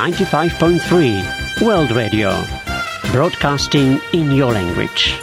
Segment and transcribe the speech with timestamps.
[0.00, 2.30] 95.3 World Radio,
[3.12, 5.20] broadcasting in your language.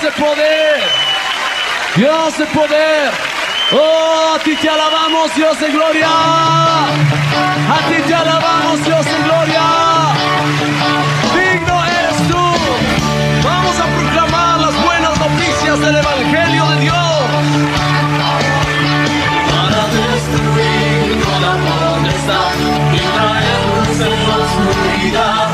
[0.00, 0.82] De poder,
[2.36, 3.43] de poder.
[3.76, 6.06] Oh, a ti te alabamos, Dios de gloria.
[6.06, 9.64] A ti te alabamos, Dios de gloria.
[11.34, 12.44] Digno eres tú.
[13.42, 17.22] Vamos a proclamar las buenas noticias del Evangelio de Dios.
[19.50, 22.54] Para destruir toda potestad
[22.92, 25.53] y traer luz en la oscuridad.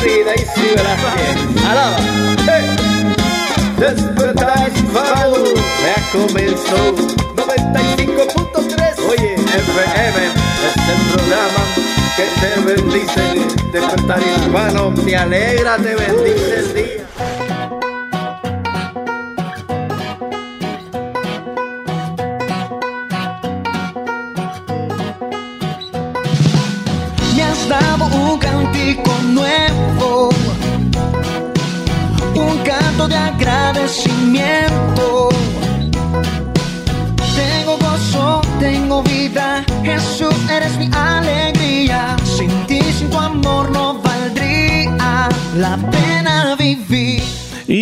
[0.00, 0.80] Morrida y que
[1.68, 1.96] alaba.
[2.48, 2.76] Eh.
[3.78, 5.44] Despertar hispano.
[5.82, 6.80] Ya comenzó
[7.36, 8.98] 95.3.
[9.08, 10.20] Oye, FM
[10.66, 11.62] es el programa
[12.16, 13.24] que te bendice.
[13.72, 17.00] Despertar hispano, te alegra, te bendice el día.
[33.90, 35.28] Agradecimiento.
[37.34, 42.16] Tengo gozo, tengo vida, Jesús eres mi alegría.
[42.24, 46.00] Sin ti, sin tu amor no valdría la pena vivir.
[46.00, 46.09] ¿Y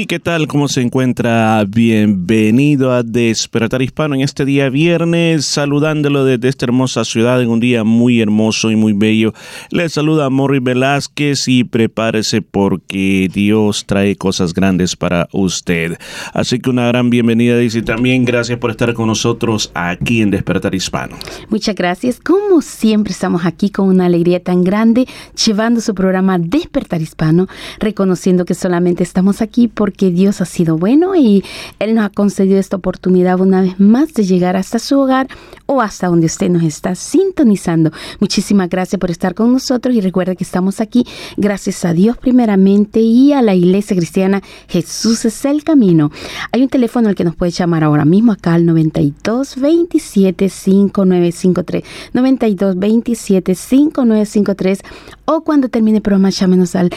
[0.09, 0.49] qué tal?
[0.49, 1.63] ¿Cómo se encuentra?
[1.69, 7.61] Bienvenido a Despertar Hispano en este día viernes, saludándolo desde esta hermosa ciudad en un
[7.61, 9.35] día muy hermoso y muy bello.
[9.71, 15.99] Le saluda Morri Velázquez y prepárese porque Dios trae cosas grandes para usted.
[16.33, 20.75] Así que una gran bienvenida, dice también gracias por estar con nosotros aquí en Despertar
[20.75, 21.19] Hispano.
[21.51, 22.19] Muchas gracias.
[22.19, 25.07] Como siempre estamos aquí con una alegría tan grande,
[25.45, 27.47] llevando su programa Despertar Hispano,
[27.79, 31.45] reconociendo que solamente estamos aquí porque Dios ha sido bueno y
[31.79, 35.29] Él nos ha concedido esta oportunidad una vez más de llegar hasta su hogar
[35.67, 37.91] o hasta donde usted nos está sintonizando.
[38.21, 41.07] Muchísimas gracias por estar con nosotros y recuerda que estamos aquí
[41.37, 46.11] gracias a Dios primeramente y a la Iglesia Cristiana Jesús es el camino.
[46.53, 51.85] Hay un teléfono al que nos puede llamar ahora mismo acá al 92 27 5953
[52.13, 54.83] 92 27 5953
[55.27, 56.91] o cuando termine el programa llámenos al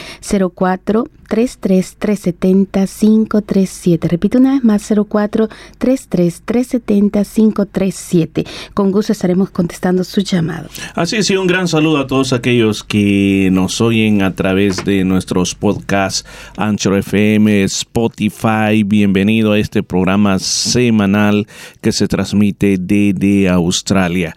[0.56, 4.06] 04 33 370 537.
[4.06, 5.48] Repito una vez más 04
[5.78, 8.44] 33 370 537.
[8.74, 10.68] Con gusto estaremos contestando su llamado.
[10.94, 15.04] Así es, y un gran saludo a todos aquellos que nos oyen a través de
[15.04, 16.26] nuestros podcasts
[16.58, 18.82] Anchor FM, Spotify.
[18.84, 21.46] Bienvenido a este programa semanal
[21.80, 24.34] que se transmite desde Australia.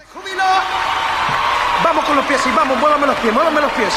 [1.84, 3.94] Vamos con los pies y vamos, muévame los pies, muévame los pies.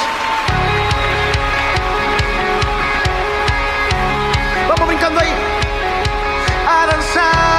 [4.69, 5.33] Vamos brincando ahí.
[6.69, 7.56] A danzar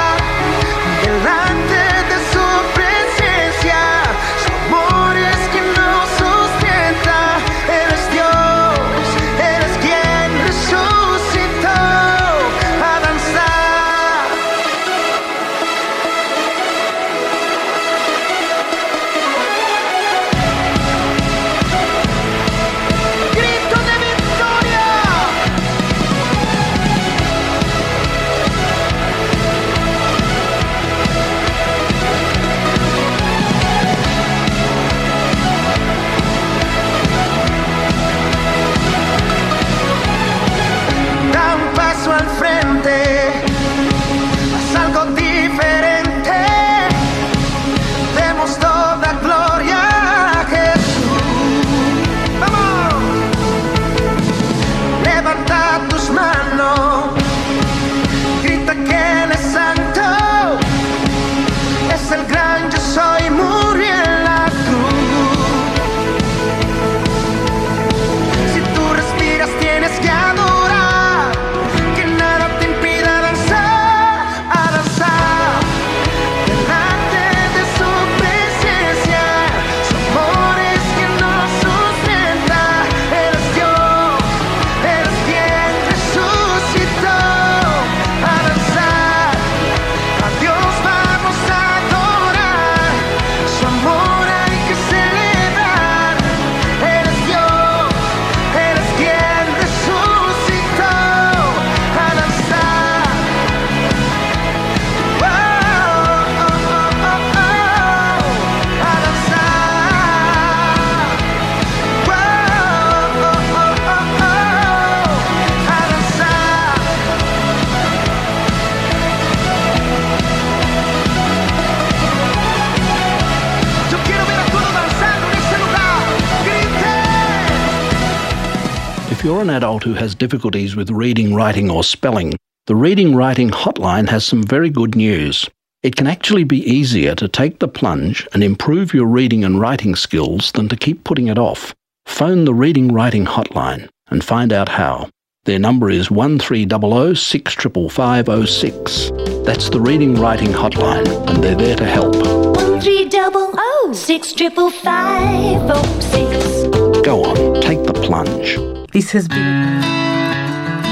[129.88, 132.34] who has difficulties with reading, writing, or spelling,
[132.66, 135.48] the Reading Writing Hotline has some very good news.
[135.82, 139.96] It can actually be easier to take the plunge and improve your reading and writing
[139.96, 141.74] skills than to keep putting it off.
[142.04, 145.08] Phone the Reading Writing Hotline and find out how.
[145.46, 149.10] Their number is 1300 65506.
[149.46, 152.14] That's the Reading Writing Hotline, and they're there to help.
[152.56, 156.64] One three double oh six triple five oh six.
[157.02, 158.77] Go on, take the plunge.
[158.90, 159.80] This has been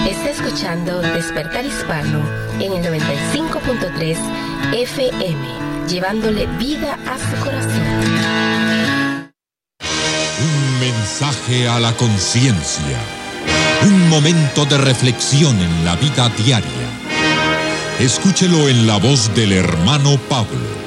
[0.06, 2.22] Está escuchando Despertar Hispano
[2.60, 4.18] en el 95.3
[4.74, 7.82] FM, llevándole vida a su corazón.
[10.42, 12.98] Un mensaje a la conciencia.
[13.86, 16.68] Un momento de reflexión en la vida diaria.
[17.98, 20.86] Escúchelo en la voz del hermano Pablo.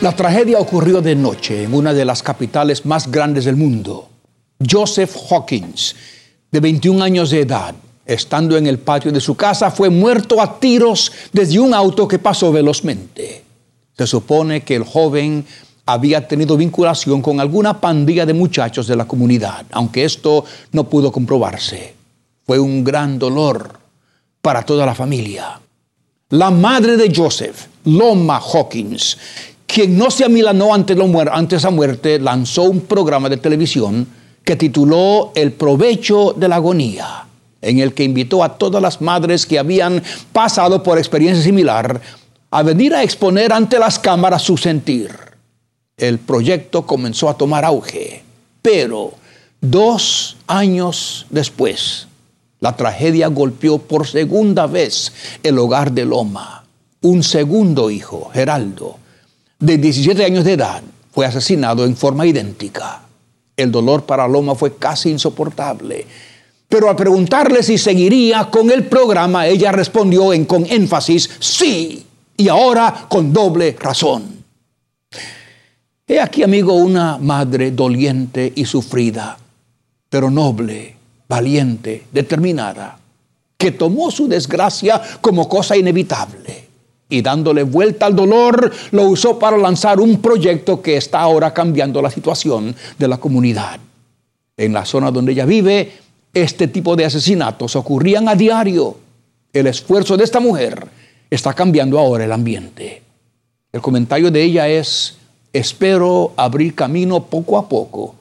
[0.00, 4.11] La tragedia ocurrió de noche en una de las capitales más grandes del mundo.
[4.68, 5.94] Joseph Hawkins,
[6.50, 10.58] de 21 años de edad, estando en el patio de su casa, fue muerto a
[10.58, 13.44] tiros desde un auto que pasó velozmente.
[13.96, 15.44] Se supone que el joven
[15.86, 21.10] había tenido vinculación con alguna pandilla de muchachos de la comunidad, aunque esto no pudo
[21.12, 21.94] comprobarse.
[22.46, 23.78] Fue un gran dolor
[24.40, 25.60] para toda la familia.
[26.30, 29.18] La madre de Joseph, Loma Hawkins,
[29.66, 30.96] quien no se amilanó ante,
[31.30, 34.06] ante esa muerte, lanzó un programa de televisión
[34.44, 37.26] que tituló El provecho de la agonía,
[37.60, 42.00] en el que invitó a todas las madres que habían pasado por experiencia similar
[42.50, 45.10] a venir a exponer ante las cámaras su sentir.
[45.96, 48.24] El proyecto comenzó a tomar auge,
[48.60, 49.12] pero
[49.60, 52.08] dos años después,
[52.60, 56.64] la tragedia golpeó por segunda vez el hogar de Loma.
[57.00, 58.98] Un segundo hijo, Geraldo,
[59.58, 60.82] de 17 años de edad,
[61.12, 63.02] fue asesinado en forma idéntica.
[63.56, 66.06] El dolor para Loma fue casi insoportable.
[66.68, 72.06] Pero al preguntarle si seguiría con el programa, ella respondió en, con énfasis, sí,
[72.36, 74.42] y ahora con doble razón.
[76.06, 79.38] He aquí, amigo, una madre doliente y sufrida,
[80.08, 80.96] pero noble
[81.28, 82.98] valiente, determinada,
[83.56, 86.61] que tomó su desgracia como cosa inevitable
[87.12, 92.00] y dándole vuelta al dolor, lo usó para lanzar un proyecto que está ahora cambiando
[92.00, 93.78] la situación de la comunidad.
[94.56, 95.92] En la zona donde ella vive,
[96.32, 98.96] este tipo de asesinatos ocurrían a diario.
[99.52, 100.86] El esfuerzo de esta mujer
[101.28, 103.02] está cambiando ahora el ambiente.
[103.70, 105.18] El comentario de ella es,
[105.52, 108.14] espero abrir camino poco a poco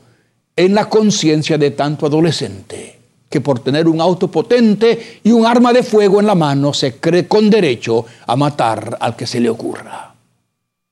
[0.57, 3.00] en la conciencia de tanto adolescente
[3.31, 6.97] que por tener un auto potente y un arma de fuego en la mano se
[6.97, 10.13] cree con derecho a matar al que se le ocurra.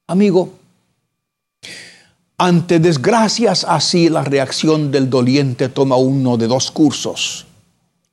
[0.07, 0.49] Amigo,
[2.37, 7.45] ante desgracias así la reacción del doliente toma uno de dos cursos.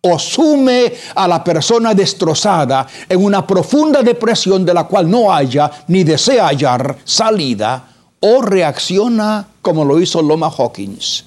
[0.01, 5.71] O sume a la persona destrozada en una profunda depresión de la cual no haya
[5.87, 11.27] ni desea hallar salida, o reacciona como lo hizo Loma Hawkins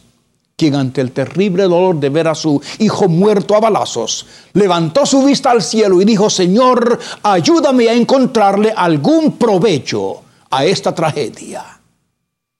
[0.59, 5.23] quien ante el terrible dolor de ver a su hijo muerto a balazos, levantó su
[5.23, 11.79] vista al cielo y dijo, Señor, ayúdame a encontrarle algún provecho a esta tragedia.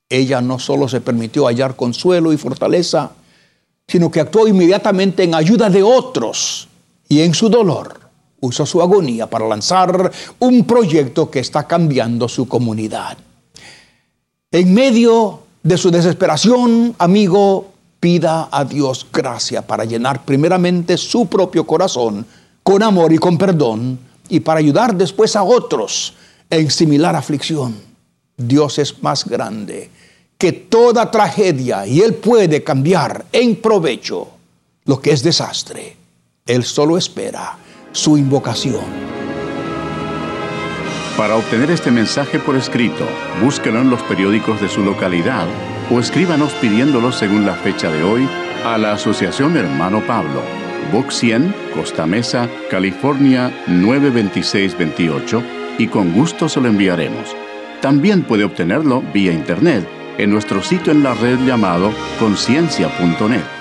[0.07, 3.11] Ella no solo se permitió hallar consuelo y fortaleza,
[3.85, 6.69] sino que actuó inmediatamente en ayuda de otros
[7.09, 7.99] y en su dolor
[8.39, 13.17] usó su agonía para lanzar un proyecto que está cambiando su comunidad.
[14.51, 21.65] En medio de su desesperación, amigo, pida a Dios gracia para llenar primeramente su propio
[21.65, 22.25] corazón
[22.63, 26.13] con amor y con perdón y para ayudar después a otros
[26.49, 27.75] en similar aflicción.
[28.37, 29.89] Dios es más grande
[30.37, 34.29] que toda tragedia y Él puede cambiar en provecho
[34.85, 35.97] lo que es desastre.
[36.45, 37.57] Él solo espera
[37.91, 39.09] su invocación.
[41.17, 43.05] Para obtener este mensaje por escrito,
[43.43, 45.47] búsquelo en los periódicos de su localidad
[45.91, 48.27] o escríbanos pidiéndolo según la fecha de hoy
[48.65, 50.41] a la Asociación Hermano Pablo,
[50.91, 55.43] Box 100, Costa Mesa, California 92628
[55.77, 57.35] y con gusto se lo enviaremos.
[57.81, 63.58] También puede obtenerlo vía internet en nuestro sitio en la red llamado conciencia.net.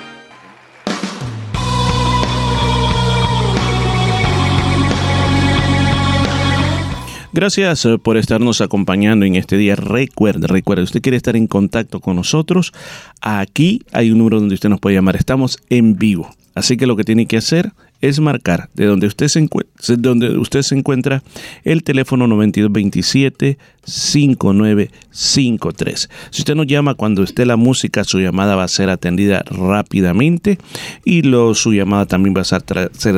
[7.38, 9.76] Gracias eh, por estarnos acompañando en este día.
[9.76, 12.72] Recuerde, recuerde, usted quiere estar en contacto con nosotros.
[13.20, 15.14] Aquí hay un número donde usted nos puede llamar.
[15.14, 16.34] Estamos en vivo.
[16.56, 19.48] Así que lo que tiene que hacer es marcar de donde usted se,
[19.98, 21.22] donde usted se encuentra
[21.62, 23.56] el teléfono 9227
[23.88, 26.10] 5953.
[26.30, 30.58] Si usted nos llama cuando esté la música, su llamada va a ser atendida rápidamente
[31.04, 32.62] y lo, su llamada también va a ser,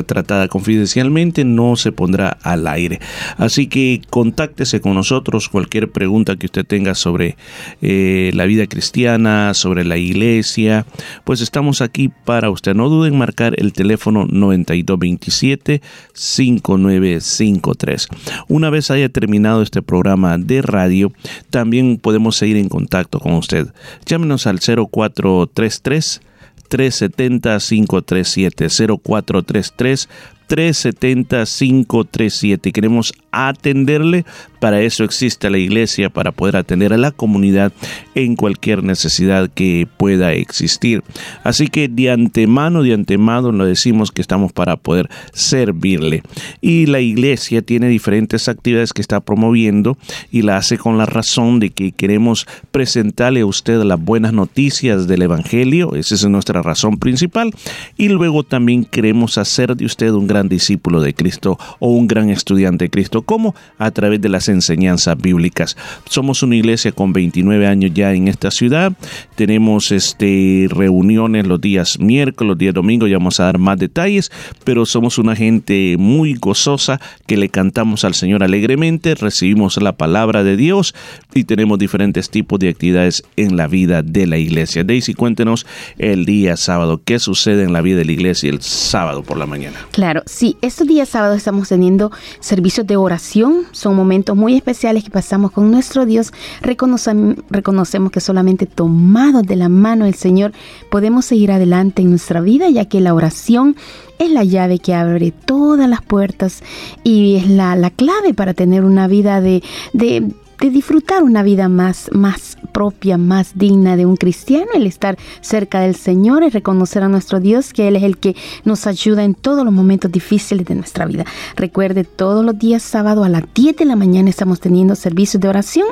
[0.05, 3.01] tratada confidencialmente, no se pondrá al aire.
[3.37, 7.37] Así que contáctese con nosotros, cualquier pregunta que usted tenga sobre
[7.83, 10.87] eh, la vida cristiana, sobre la iglesia,
[11.25, 12.75] pues estamos aquí para usted.
[12.75, 15.83] No duden en marcar el teléfono 9227
[16.15, 18.09] 5953.
[18.49, 21.13] Una vez haya terminado este programa radio,
[21.51, 23.69] también podemos seguir en contacto con usted.
[24.07, 26.21] Llámenos al 0433
[26.69, 28.69] 370 537
[29.03, 30.09] 0433
[30.51, 32.73] 370-537.
[32.73, 34.25] Queremos atenderle.
[34.59, 37.73] Para eso existe la iglesia, para poder atender a la comunidad
[38.15, 41.03] en cualquier necesidad que pueda existir.
[41.45, 46.23] Así que de antemano, de antemano, lo decimos que estamos para poder servirle.
[46.61, 49.97] Y la iglesia tiene diferentes actividades que está promoviendo
[50.31, 55.07] y la hace con la razón de que queremos presentarle a usted las buenas noticias
[55.07, 55.95] del Evangelio.
[55.95, 57.55] Esa es nuestra razón principal.
[57.97, 62.31] Y luego también queremos hacer de usted un gran discípulo de Cristo o un gran
[62.31, 63.23] estudiante de Cristo.
[63.23, 63.55] ¿Cómo?
[63.79, 65.77] A través de las enseñanzas bíblicas.
[66.07, 68.93] Somos una iglesia con 29 años ya en esta ciudad.
[69.35, 74.31] Tenemos este, reuniones los días miércoles, los días domingos, ya vamos a dar más detalles,
[74.65, 80.43] pero somos una gente muy gozosa que le cantamos al Señor alegremente, recibimos la palabra
[80.43, 80.95] de Dios
[81.35, 84.85] y tenemos diferentes tipos de actividades en la vida de la iglesia.
[84.85, 85.67] Daisy, cuéntenos
[85.99, 89.47] el día sábado, ¿qué sucede en la vida de la iglesia el sábado por la
[89.47, 89.77] mañana?
[89.93, 93.65] Claro, Sí, estos días sábados estamos teniendo servicios de oración.
[93.73, 96.33] Son momentos muy especiales que pasamos con nuestro Dios.
[96.63, 100.53] reconocemos que solamente tomados de la mano del Señor
[100.89, 103.75] podemos seguir adelante en nuestra vida, ya que la oración
[104.21, 106.63] es la llave que abre todas las puertas
[107.03, 111.69] y es la, la clave para tener una vida de, de de disfrutar una vida
[111.69, 117.03] más, más propia, más digna de un cristiano, el estar cerca del Señor y reconocer
[117.03, 120.67] a nuestro Dios que Él es el que nos ayuda en todos los momentos difíciles
[120.67, 121.25] de nuestra vida.
[121.57, 125.49] Recuerde, todos los días sábado a las 10 de la mañana estamos teniendo servicios de
[125.49, 125.87] oración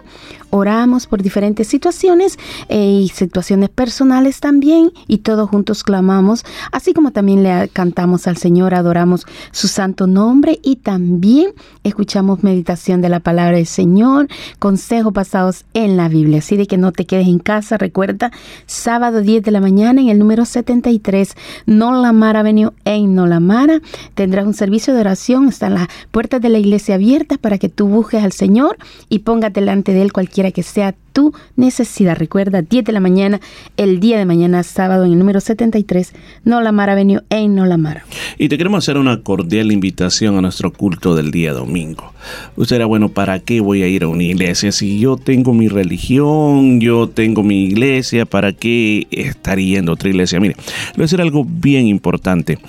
[0.50, 2.38] oramos por diferentes situaciones
[2.68, 8.36] eh, y situaciones personales también y todos juntos clamamos, así como también le cantamos al
[8.36, 11.52] Señor, adoramos su santo nombre y también
[11.84, 14.28] escuchamos meditación de la palabra del Señor,
[14.58, 16.38] consejos basados en la Biblia.
[16.38, 18.30] Así de que no te quedes en casa, recuerda,
[18.66, 21.34] sábado 10 de la mañana en el número 73,
[21.66, 23.80] Nolamara Avenue en Nolamara,
[24.14, 27.88] tendrás un servicio de oración, están las puertas de la iglesia abiertas para que tú
[27.88, 28.76] busques al Señor
[29.08, 32.16] y pongas delante de Él cualquiera que sea tu necesidad.
[32.16, 33.40] Recuerda, 10 de la mañana,
[33.76, 36.12] el día de mañana, sábado, en el número 73,
[36.44, 38.04] Nolamara Avenue en Nolamara.
[38.38, 42.12] Y te queremos hacer una cordial invitación a nuestro culto del día domingo.
[42.54, 44.70] Usted era bueno, ¿para qué voy a ir a una iglesia?
[44.70, 50.10] Si yo tengo mi religión, yo tengo mi iglesia, ¿para qué estar yendo a otra
[50.10, 50.38] iglesia?
[50.38, 50.54] Mire,
[50.94, 52.60] voy a decir algo bien importante.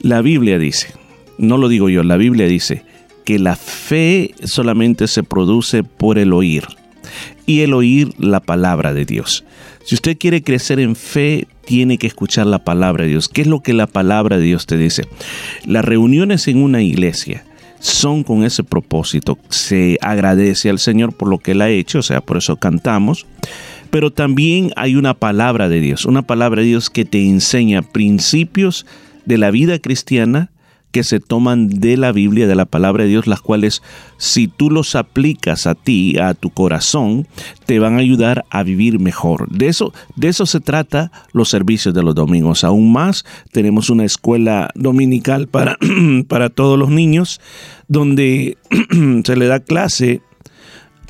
[0.00, 0.94] La Biblia dice,
[1.36, 2.84] no lo digo yo, la Biblia dice
[3.26, 6.77] que la fe solamente se produce por el oír
[7.48, 9.42] y el oír la palabra de Dios.
[9.82, 13.28] Si usted quiere crecer en fe, tiene que escuchar la palabra de Dios.
[13.28, 15.08] ¿Qué es lo que la palabra de Dios te dice?
[15.64, 17.44] Las reuniones en una iglesia
[17.80, 19.38] son con ese propósito.
[19.48, 23.26] Se agradece al Señor por lo que Él ha hecho, o sea, por eso cantamos.
[23.90, 28.84] Pero también hay una palabra de Dios, una palabra de Dios que te enseña principios
[29.24, 30.50] de la vida cristiana
[30.90, 33.82] que se toman de la Biblia, de la palabra de Dios, las cuales
[34.16, 37.26] si tú los aplicas a ti, a tu corazón,
[37.66, 39.48] te van a ayudar a vivir mejor.
[39.50, 42.64] De eso, de eso se trata los servicios de los domingos.
[42.64, 45.76] Aún más, tenemos una escuela dominical para,
[46.28, 47.40] para todos los niños,
[47.86, 48.56] donde
[49.24, 50.22] se le da clase,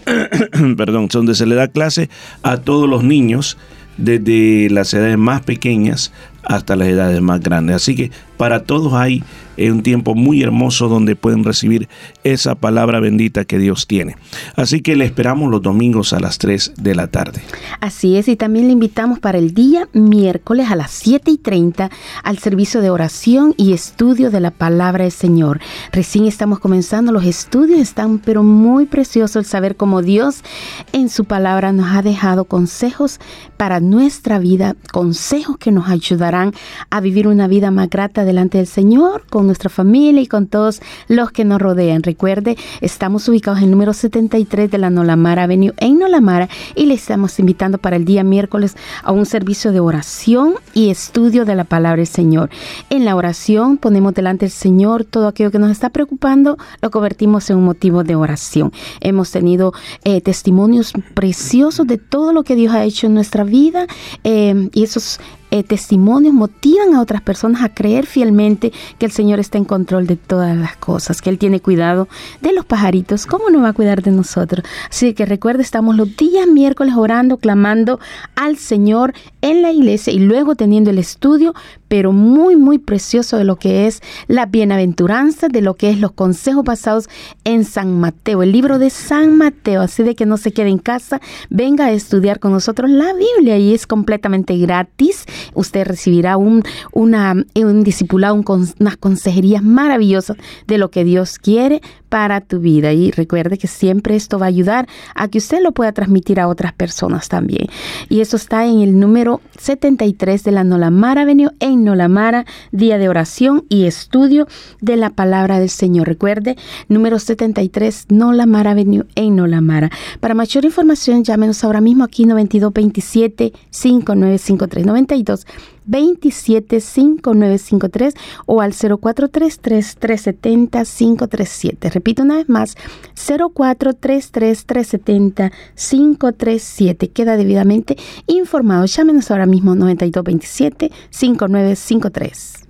[0.77, 2.11] perdón, donde se le da clase
[2.43, 3.57] a todos los niños
[3.97, 7.77] desde las edades más pequeñas hasta las edades más grandes.
[7.77, 9.23] Así que para todos hay
[9.59, 11.89] eh, un tiempo muy hermoso donde pueden recibir
[12.23, 14.17] esa palabra bendita que Dios tiene.
[14.55, 17.43] Así que le esperamos los domingos a las 3 de la tarde.
[17.81, 21.91] Así es, y también le invitamos para el día miércoles a las 7 y 30
[22.23, 25.61] al servicio de oración y estudio de la palabra del Señor.
[25.93, 30.45] Recién estamos comenzando los estudios, están pero muy precioso el saber cómo Dios
[30.93, 33.19] en su palabra nos ha dejado consejos
[33.57, 36.53] para nuestra vida, consejos que nos ayudarán
[36.91, 40.81] a vivir una vida más grata delante del Señor, con nuestra familia y con todos
[41.09, 42.03] los que nos rodean.
[42.03, 46.95] Recuerde, estamos ubicados en el número 73 de la Nolamara Avenue en Nolamara y le
[46.95, 51.65] estamos invitando para el día miércoles a un servicio de oración y estudio de la
[51.65, 52.51] palabra del Señor.
[52.91, 57.51] En la oración ponemos delante del Señor todo aquello que nos está preocupando, lo convertimos
[57.51, 58.73] en un motivo de oración.
[59.01, 59.73] Hemos tenido
[60.05, 63.87] eh, testimonios preciosos de todo lo que Dios ha hecho en nuestra vida
[64.25, 65.19] eh, y esos
[65.51, 70.07] eh, testimonios motivan a otras personas a creer fielmente que el Señor está en control
[70.07, 72.09] de todas las cosas, que Él tiene cuidado
[72.41, 74.65] de los pajaritos, ¿cómo no va a cuidar de nosotros?
[74.91, 77.99] Así que recuerde, estamos los días miércoles orando, clamando
[78.37, 81.55] al Señor en la iglesia y luego teniendo el estudio,
[81.89, 86.13] pero muy, muy precioso de lo que es la bienaventuranza, de lo que es los
[86.13, 87.09] consejos basados
[87.45, 89.81] en San Mateo, el libro de San Mateo.
[89.81, 93.59] Así de que no se quede en casa, venga a estudiar con nosotros la Biblia
[93.59, 95.25] y es completamente gratis.
[95.55, 98.45] Usted recibirá un, una, un discipulado, un,
[98.79, 102.93] unas consejerías maravillosas de lo que Dios quiere para tu vida.
[102.93, 106.49] Y recuerde que siempre esto va a ayudar a que usted lo pueda transmitir a
[106.49, 107.67] otras personas también.
[108.09, 113.09] Y eso está en el número 73 de la Nolamara Avenue en Nolamara, día de
[113.09, 114.47] oración y estudio
[114.81, 116.09] de la palabra del Señor.
[116.09, 116.57] Recuerde,
[116.89, 119.91] número 73 Nolamara Avenue en Nolamara.
[120.21, 125.47] Para mayor información, llámenos ahora mismo aquí 9227 5953 92
[125.89, 128.15] 27 5953
[128.47, 131.91] o al 0433 370 537.
[131.91, 132.77] Repito una vez más,
[133.17, 137.09] 0433 370 537.
[137.11, 137.97] Queda debidamente
[138.27, 138.85] informado.
[138.85, 142.69] Llámenos ahora mismo 9227 5953.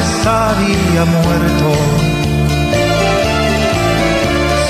[0.00, 1.68] Pecados estaría muerto.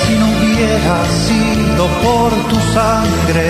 [0.03, 3.47] Si no hubiera sido por tu sangre,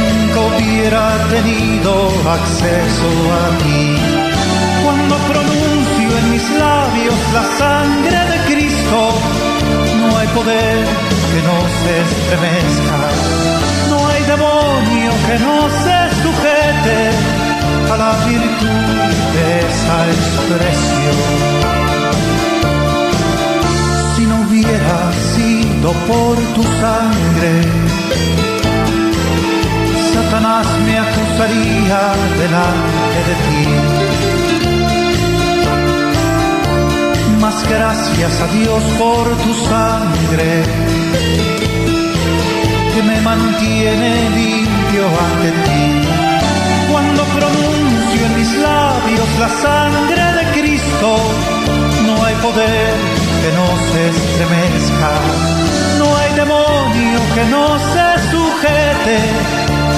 [0.00, 1.92] nunca hubiera tenido
[2.38, 3.08] acceso
[3.42, 3.96] a ti.
[4.84, 8.98] Cuando pronuncio en mis labios la sangre de Cristo,
[10.00, 10.84] no hay poder
[11.30, 11.56] que no
[12.00, 12.96] estremezca,
[13.90, 17.43] no hay demonio que no se sujete
[17.92, 21.18] a la virtud de esa expresión.
[24.14, 24.98] Si no hubiera
[25.34, 27.52] sido por tu sangre,
[30.12, 32.00] Satanás me acusaría
[32.42, 33.64] delante de ti.
[37.40, 40.62] Mas gracias a Dios por tu sangre
[42.94, 45.84] que me mantiene limpio ante ti.
[46.90, 47.22] Cuando
[48.44, 51.16] mis labios la sangre de Cristo,
[52.06, 52.94] no hay poder
[53.42, 55.12] que no se estremezca,
[55.98, 59.18] no hay demonio que no se sujete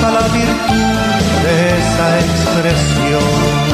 [0.07, 1.07] a la virtud
[1.45, 3.66] de esa expresión.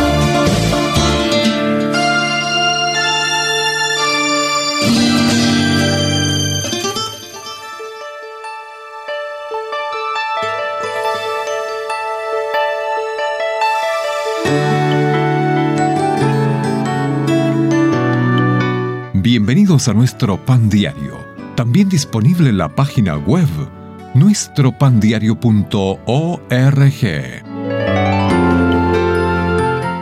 [19.54, 21.18] Bienvenidos a nuestro pan diario,
[21.56, 23.46] también disponible en la página web
[24.14, 27.04] nuestropandiario.org.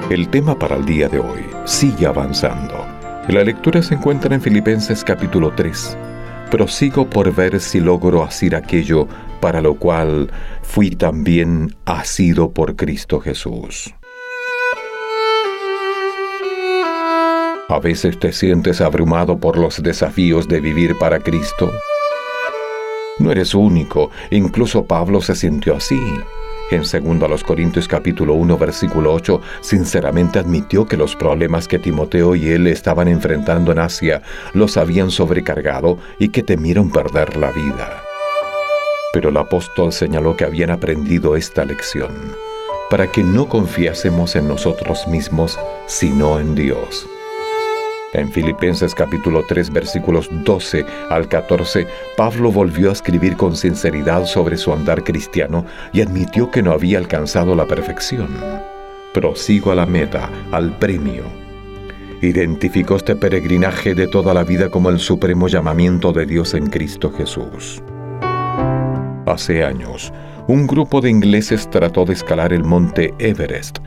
[0.08, 2.86] El tema para el día de hoy sigue avanzando.
[3.26, 5.98] La lectura se encuentra en Filipenses capítulo 3.
[6.52, 9.08] Prosigo por ver si logro hacer aquello
[9.40, 10.30] para lo cual
[10.62, 13.92] fui también asido por Cristo Jesús.
[17.70, 21.70] A veces te sientes abrumado por los desafíos de vivir para Cristo.
[23.20, 26.00] No eres único, incluso Pablo se sintió así.
[26.72, 32.48] En 2 Corintios capítulo 1 versículo 8, sinceramente admitió que los problemas que Timoteo y
[32.48, 34.20] él estaban enfrentando en Asia
[34.52, 38.02] los habían sobrecargado y que temieron perder la vida.
[39.12, 42.35] Pero el apóstol señaló que habían aprendido esta lección,
[42.90, 45.56] para que no confiásemos en nosotros mismos,
[45.87, 47.06] sino en Dios.
[48.12, 54.57] En Filipenses capítulo 3 versículos 12 al 14, Pablo volvió a escribir con sinceridad sobre
[54.57, 58.29] su andar cristiano y admitió que no había alcanzado la perfección.
[59.14, 61.23] Prosigo a la meta, al premio.
[62.20, 67.12] Identificó este peregrinaje de toda la vida como el supremo llamamiento de Dios en Cristo
[67.12, 67.81] Jesús.
[69.27, 70.12] Hace años,
[70.49, 73.79] un grupo de ingleses trató de escalar el monte Everest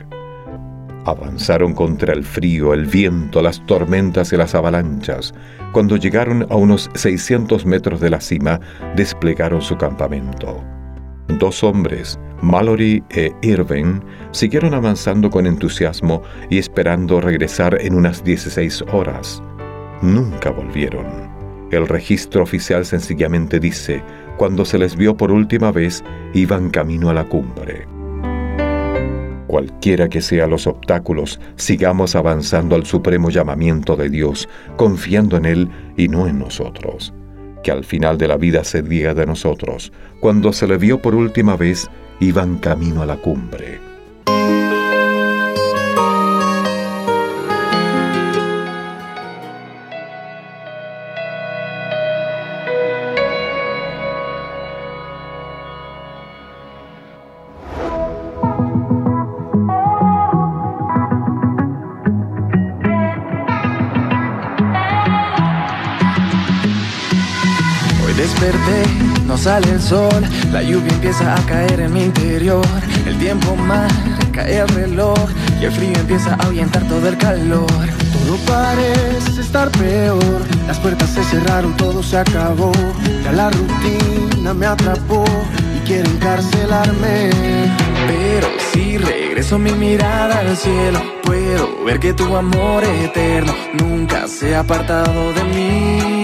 [1.06, 5.34] Avanzaron contra el frío, el viento, las tormentas y las avalanchas.
[5.72, 8.58] Cuando llegaron a unos 600 metros de la cima,
[8.96, 10.64] desplegaron su campamento.
[11.28, 18.84] Dos hombres, Mallory e Irving, siguieron avanzando con entusiasmo y esperando regresar en unas 16
[18.92, 19.42] horas.
[20.00, 21.06] Nunca volvieron.
[21.70, 24.02] El registro oficial sencillamente dice,
[24.36, 27.93] cuando se les vio por última vez, iban camino a la cumbre.
[29.54, 35.68] Cualquiera que sean los obstáculos, sigamos avanzando al supremo llamamiento de Dios, confiando en Él
[35.96, 37.14] y no en nosotros.
[37.62, 41.14] Que al final de la vida se diga de nosotros, cuando se le vio por
[41.14, 41.88] última vez,
[42.18, 43.78] iban camino a la cumbre.
[70.54, 72.64] La lluvia empieza a caer en mi interior,
[73.06, 75.18] el tiempo marca el reloj
[75.60, 77.66] y el frío empieza a ahuyentar todo el calor.
[78.12, 80.22] Todo parece estar peor,
[80.68, 82.70] las puertas se cerraron, todo se acabó,
[83.24, 85.24] ya la rutina me atrapó
[85.76, 87.30] y quiere encarcelarme.
[88.06, 94.54] Pero si regreso mi mirada al cielo, puedo ver que tu amor eterno nunca se
[94.54, 96.23] ha apartado de mí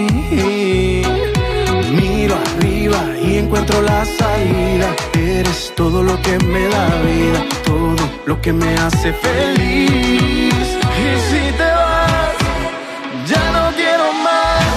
[2.37, 4.95] arriba y encuentro la salida.
[5.13, 10.67] Eres todo lo que me da vida, todo lo que me hace feliz.
[11.03, 12.35] Y si te vas,
[13.27, 14.75] ya no quiero más.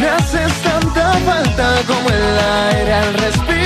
[0.00, 2.38] Me haces tanta falta como el
[2.70, 3.61] aire al respirar.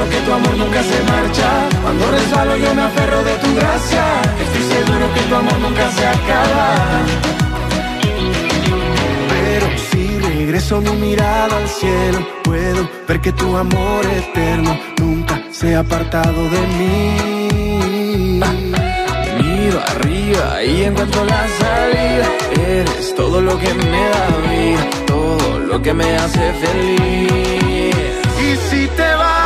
[0.00, 1.68] Seguro que tu amor nunca se marcha.
[1.82, 4.04] Cuando resbalo yo me aferro de tu gracia.
[4.44, 6.68] Estoy seguro que tu amor nunca se acaba.
[9.28, 15.74] Pero si regreso mi mirada al cielo, puedo ver que tu amor eterno nunca se
[15.74, 18.40] ha apartado de mí.
[19.42, 22.26] Miro arriba y encuentro la salida.
[22.66, 27.94] Eres todo lo que me da vida, todo lo que me hace feliz.
[28.42, 29.39] Y si te vas,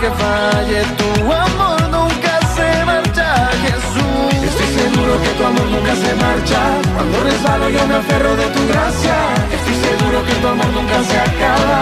[0.00, 3.28] que falle tu amor nunca se marcha,
[3.64, 4.32] Jesús.
[4.48, 6.60] Estoy seguro que tu amor nunca se marcha.
[6.94, 9.16] Cuando resbalo yo me aferro de tu gracia.
[9.56, 11.80] Estoy seguro que tu amor nunca se acaba.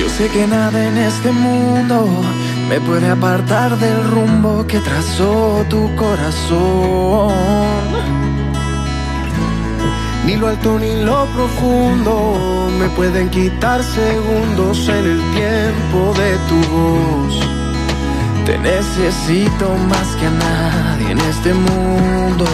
[0.00, 2.06] Yo sé que nada en este mundo
[2.68, 7.34] me puede apartar del rumbo que trazó tu corazón.
[10.24, 16.58] Ni lo alto ni lo profundo me pueden quitar segundos en el tiempo de tu
[16.72, 17.34] voz.
[18.46, 22.46] Te necesito más que a nadie en este mundo.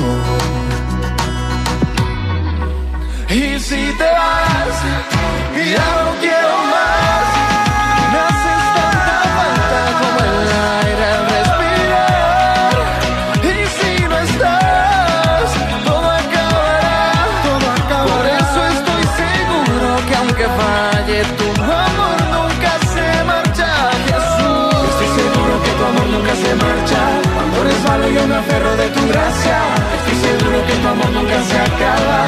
[3.28, 4.76] Y si te vas,
[5.54, 7.39] ya no quiero más.
[29.12, 29.58] Gracia.
[29.96, 32.20] Estoy seguro que tu amor nunca se acaba.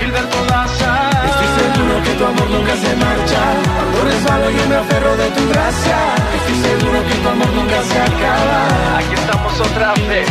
[0.00, 0.92] Gilberto Daza.
[1.28, 3.42] Estoy seguro que tu amor nunca se marcha.
[3.76, 5.98] Cuando resbalo yo me aferro de tu gracia.
[6.36, 8.98] Estoy seguro que tu amor nunca se acaba.
[8.98, 10.28] Aquí estamos otra vez.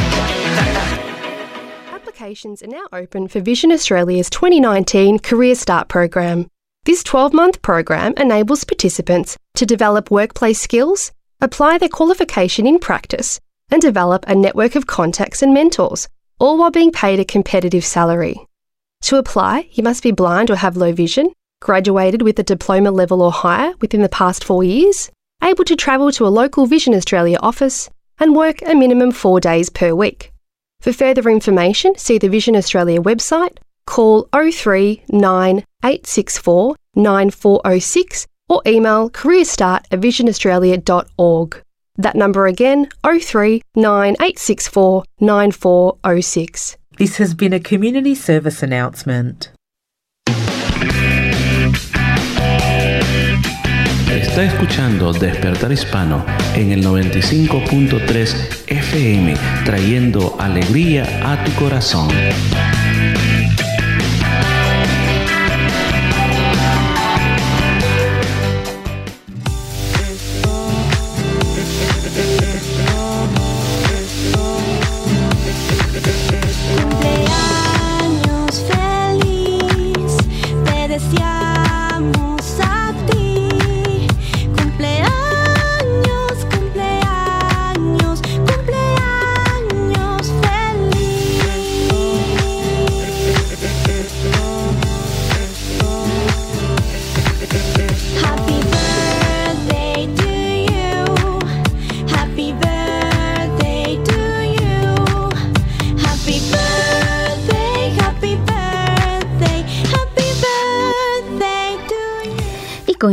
[1.93, 6.47] Applications are now open for Vision Australia's 2019 Career Start program.
[6.85, 13.39] This 12 month program enables participants to develop workplace skills, apply their qualification in practice,
[13.71, 16.07] and develop a network of contacts and mentors,
[16.39, 18.45] all while being paid a competitive salary.
[19.03, 23.21] To apply, you must be blind or have low vision, graduated with a diploma level
[23.21, 25.09] or higher within the past four years,
[25.43, 29.69] able to travel to a local Vision Australia office, and work a minimum four days
[29.69, 30.31] per week.
[30.81, 39.85] For further information, see the Vision Australia website, call 03 864 9406 or email careerstart
[39.91, 41.61] at visionaustralia.org.
[41.99, 46.77] That number again, 03 864 9406.
[46.97, 49.51] This has been a community service announcement.
[54.09, 59.33] Está escuchando Despertar Hispano en el 95.3 FM,
[59.65, 62.07] trayendo alegría a tu corazón.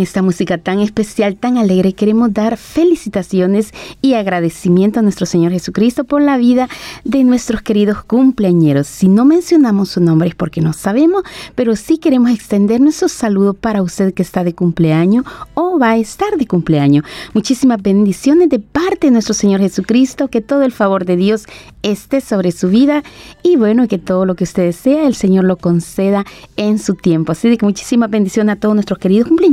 [0.07, 6.05] Esta música tan especial, tan alegre, queremos dar felicitaciones y agradecimiento a nuestro Señor Jesucristo
[6.05, 6.69] por la vida
[7.05, 8.87] de nuestros queridos cumpleañeros.
[8.87, 11.25] Si no mencionamos su nombre es porque no sabemos,
[11.57, 15.97] pero sí queremos extender nuestro saludo para usted que está de cumpleaños o va a
[15.97, 17.05] estar de cumpleaños.
[17.35, 21.47] Muchísimas bendiciones de parte de nuestro Señor Jesucristo, que todo el favor de Dios
[21.83, 23.03] esté sobre su vida
[23.43, 26.25] y bueno, que todo lo que usted desea, el Señor lo conceda
[26.57, 27.33] en su tiempo.
[27.33, 29.47] Así de que muchísimas bendiciones a todos nuestros queridos cumpleaños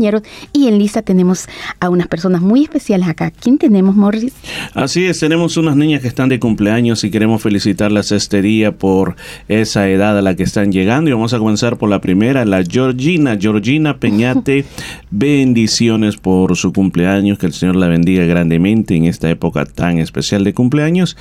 [0.52, 1.48] y en lista tenemos
[1.80, 3.32] a unas personas muy especiales acá.
[3.32, 4.34] ¿Quién tenemos, Morris?
[4.74, 9.16] Así es, tenemos unas niñas que están de cumpleaños y queremos felicitarlas este día por
[9.48, 11.10] esa edad a la que están llegando.
[11.10, 13.38] Y vamos a comenzar por la primera, la Georgina.
[13.40, 14.66] Georgina Peñate,
[15.12, 17.38] bendiciones por su cumpleaños.
[17.38, 21.18] Que el Señor la bendiga grandemente en esta época tan especial de cumpleaños.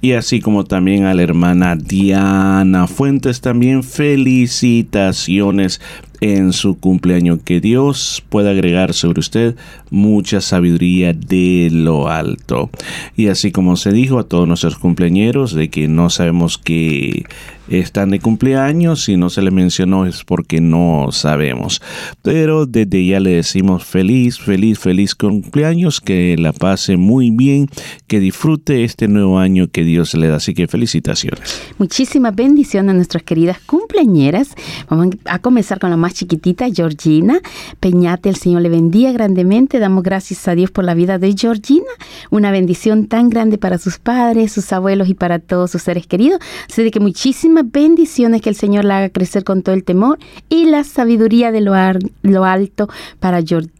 [0.00, 5.80] Y así como también a la hermana Diana Fuentes, también felicitaciones
[6.20, 7.40] en su cumpleaños.
[7.44, 9.56] Que Dios pueda agregar sobre usted
[9.90, 12.70] mucha sabiduría de lo alto.
[13.16, 17.24] Y así como se dijo a todos nuestros cumpleañeros de que no sabemos que
[17.68, 21.82] están de cumpleaños, si no se le mencionó es porque no sabemos.
[22.22, 27.68] Pero desde ya le decimos feliz, feliz, feliz cumpleaños, que la pase muy bien,
[28.06, 30.36] que disfrute este nuevo año que Dios le da.
[30.36, 31.62] Así que felicitaciones.
[31.78, 34.54] Muchísimas bendiciones a nuestras queridas cumpleañeras.
[34.88, 37.40] Vamos a comenzar con la más chiquitita, Georgina
[37.80, 38.28] Peñate.
[38.28, 39.78] El Señor le bendiga grandemente.
[39.86, 41.86] Damos gracias a Dios por la vida de Georgina.
[42.30, 46.40] Una bendición tan grande para sus padres, sus abuelos y para todos sus seres queridos.
[46.68, 50.18] Así de que muchísimas bendiciones que el Señor la haga crecer con todo el temor
[50.48, 52.88] y la sabiduría de lo, ar- lo alto
[53.20, 53.72] para Georgina.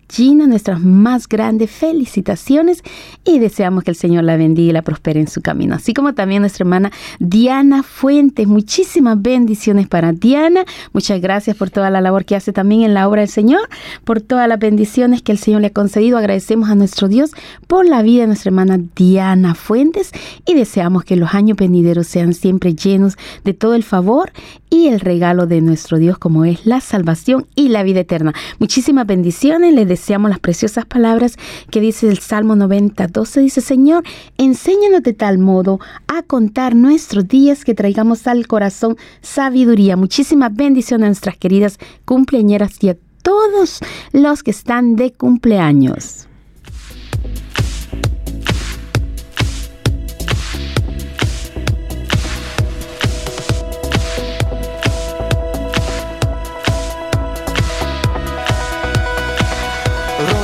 [0.47, 2.83] Nuestras más grandes felicitaciones
[3.25, 5.75] y deseamos que el Señor la bendiga y la prospere en su camino.
[5.75, 8.47] Así como también nuestra hermana Diana Fuentes.
[8.47, 10.65] Muchísimas bendiciones para Diana.
[10.93, 13.69] Muchas gracias por toda la labor que hace también en la obra del Señor,
[14.05, 16.19] por todas las bendiciones que el Señor le ha concedido.
[16.19, 17.33] Agradecemos a nuestro Dios
[17.67, 20.13] por la vida de nuestra hermana Diana Fuentes
[20.47, 24.33] y deseamos que los años venideros sean siempre llenos de todo el favor
[24.71, 28.33] y el regalo de nuestro Dios como es la salvación y la vida eterna.
[28.59, 31.37] Muchísimas bendiciones, les deseamos las preciosas palabras
[31.71, 34.05] que dice el Salmo 90, 12, dice Señor,
[34.37, 39.97] enséñanos de tal modo a contar nuestros días que traigamos al corazón sabiduría.
[39.97, 43.81] Muchísimas bendiciones a nuestras queridas cumpleañeras y a todos
[44.13, 46.29] los que están de cumpleaños.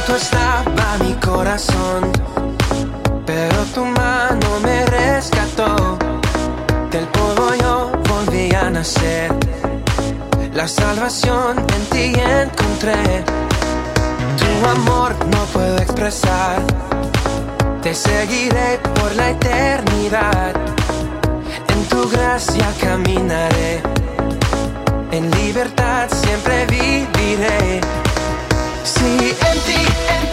[0.02, 2.10] Roto estaba mi corazón,
[3.24, 5.96] pero tu mano me rescató.
[6.90, 9.30] Del polvo yo volví a nacer.
[10.54, 13.22] La salvación en ti encontré.
[14.40, 16.56] Tu amor no puedo expresar.
[17.82, 20.52] Te seguiré por la eternidad.
[21.68, 23.80] En tu gracia caminaré.
[25.12, 27.80] En libertad siempre viviré.
[28.84, 30.31] Sí, en ti,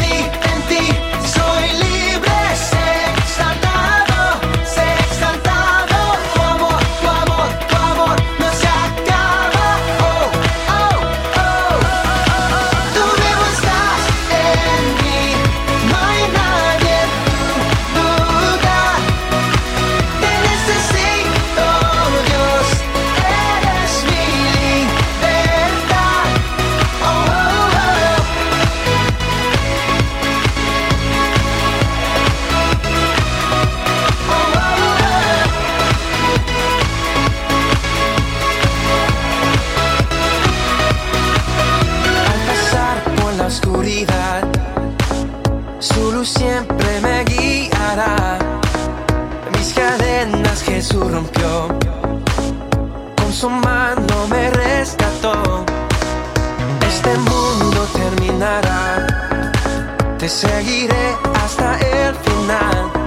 [60.30, 62.99] seguiré hasta el final.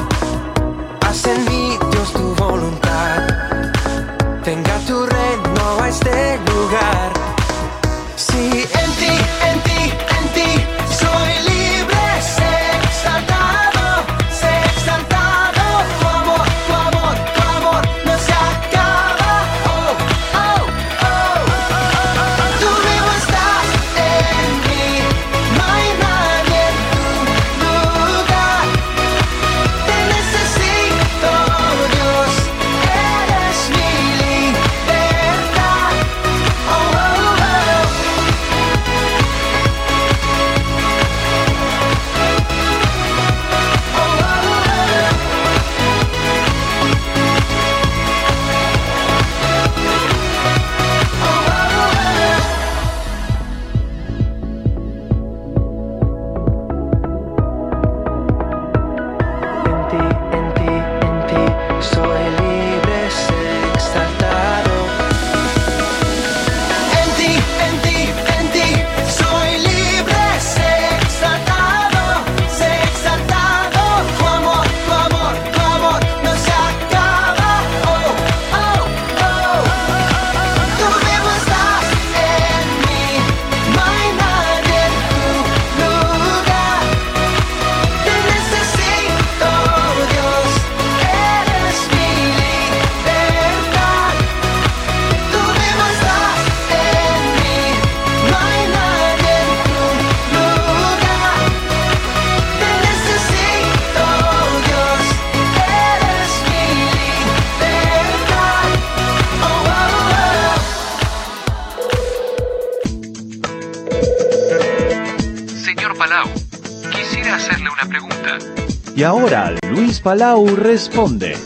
[120.03, 121.36] Palau responde.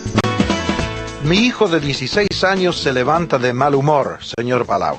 [1.24, 4.98] Mi hijo de 16 años se levanta de mal humor, señor Palau.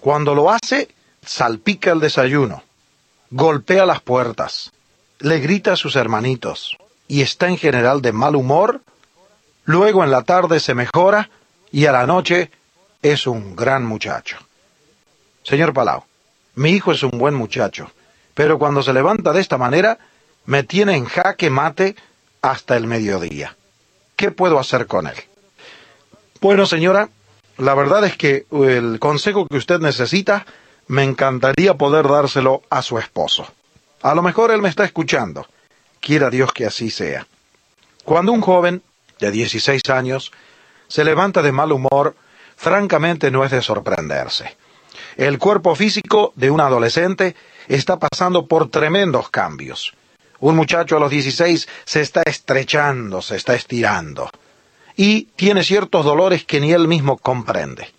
[0.00, 0.88] Cuando lo hace,
[1.24, 2.64] salpica el desayuno,
[3.30, 4.72] golpea las puertas,
[5.20, 8.80] le grita a sus hermanitos y está en general de mal humor.
[9.66, 11.30] Luego en la tarde se mejora
[11.70, 12.50] y a la noche
[13.02, 14.36] es un gran muchacho.
[15.44, 16.02] Señor Palau,
[16.56, 17.92] mi hijo es un buen muchacho,
[18.34, 19.96] pero cuando se levanta de esta manera,
[20.44, 21.94] me tiene en jaque mate
[22.44, 23.56] hasta el mediodía.
[24.16, 25.16] ¿Qué puedo hacer con él?
[26.42, 27.08] Bueno, señora,
[27.56, 30.44] la verdad es que el consejo que usted necesita,
[30.86, 33.46] me encantaría poder dárselo a su esposo.
[34.02, 35.46] A lo mejor él me está escuchando.
[36.00, 37.26] Quiera Dios que así sea.
[38.04, 38.82] Cuando un joven
[39.20, 40.30] de 16 años
[40.86, 42.14] se levanta de mal humor,
[42.56, 44.54] francamente no es de sorprenderse.
[45.16, 47.34] El cuerpo físico de un adolescente
[47.68, 49.94] está pasando por tremendos cambios.
[50.40, 54.30] Un muchacho a los 16 se está estrechando, se está estirando
[54.96, 57.92] y tiene ciertos dolores que ni él mismo comprende.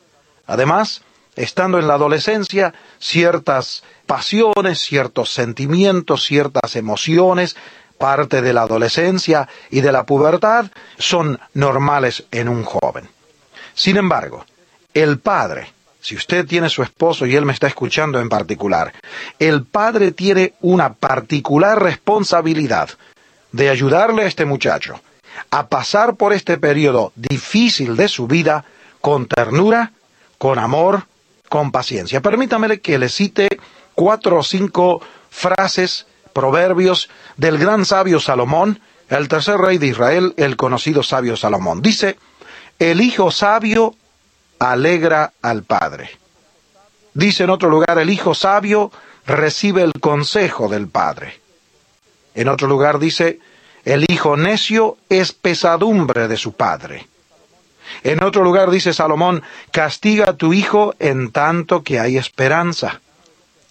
[0.48, 1.02] Además,
[1.36, 7.56] estando en la adolescencia, ciertas pasiones, ciertos sentimientos, ciertas emociones,
[7.98, 13.10] parte de la adolescencia y de la pubertad, son normales en un joven.
[13.74, 14.46] Sin embargo,
[14.94, 15.74] el padre,
[16.06, 18.94] si usted tiene su esposo y él me está escuchando en particular,
[19.40, 22.90] el padre tiene una particular responsabilidad
[23.52, 25.02] de ayudarle a este muchacho
[25.50, 28.66] a pasar por este periodo difícil de su vida
[29.02, 29.94] con ternura,
[30.38, 31.08] con amor,
[31.50, 32.22] con paciencia.
[32.22, 33.48] Permítame que le cite
[33.96, 35.02] cuatro o cinco
[35.32, 38.80] frases, proverbios del gran sabio Salomón,
[39.10, 41.82] el tercer rey de Israel, el conocido sabio Salomón.
[41.82, 42.20] Dice,
[42.78, 43.96] el hijo sabio
[44.60, 46.10] alegra al padre.
[47.14, 48.92] Dice en otro lugar, el hijo sabio
[49.26, 51.40] recibe el consejo del padre.
[52.34, 53.40] En otro lugar dice,
[53.86, 57.08] el hijo necio es pesadumbre de su padre.
[58.04, 63.02] En otro lugar dice Salomón, castiga a tu hijo en tanto que hay esperanza.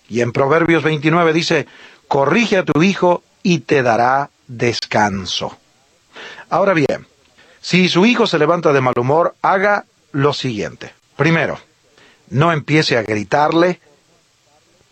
[0.09, 1.67] Y en Proverbios 29 dice,
[2.09, 5.57] corrige a tu hijo y te dará descanso.
[6.49, 7.07] Ahora bien,
[7.61, 10.95] si su hijo se levanta de mal humor, haga lo siguiente.
[11.17, 11.59] Primero,
[12.31, 13.81] no empiece a gritarle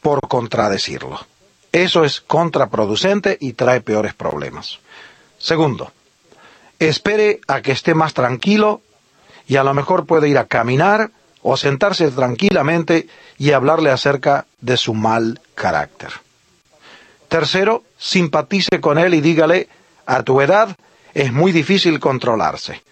[0.03, 1.25] por contradecirlo.
[1.71, 4.81] Eso es contraproducente y trae peores problemas.
[5.39, 5.93] Segundo,
[6.79, 8.83] espere a que esté más tranquilo
[9.47, 11.11] y a lo mejor puede ir a caminar
[11.41, 13.07] o sentarse tranquilamente
[13.39, 16.11] y hablarle acerca de su mal carácter.
[17.29, 19.69] Tercero, simpatice con él y dígale,
[20.05, 20.77] a tu edad
[21.15, 22.83] es muy difícil controlarse,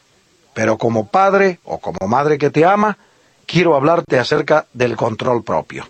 [0.55, 2.97] pero como padre o como madre que te ama,
[3.47, 5.87] quiero hablarte acerca del control propio.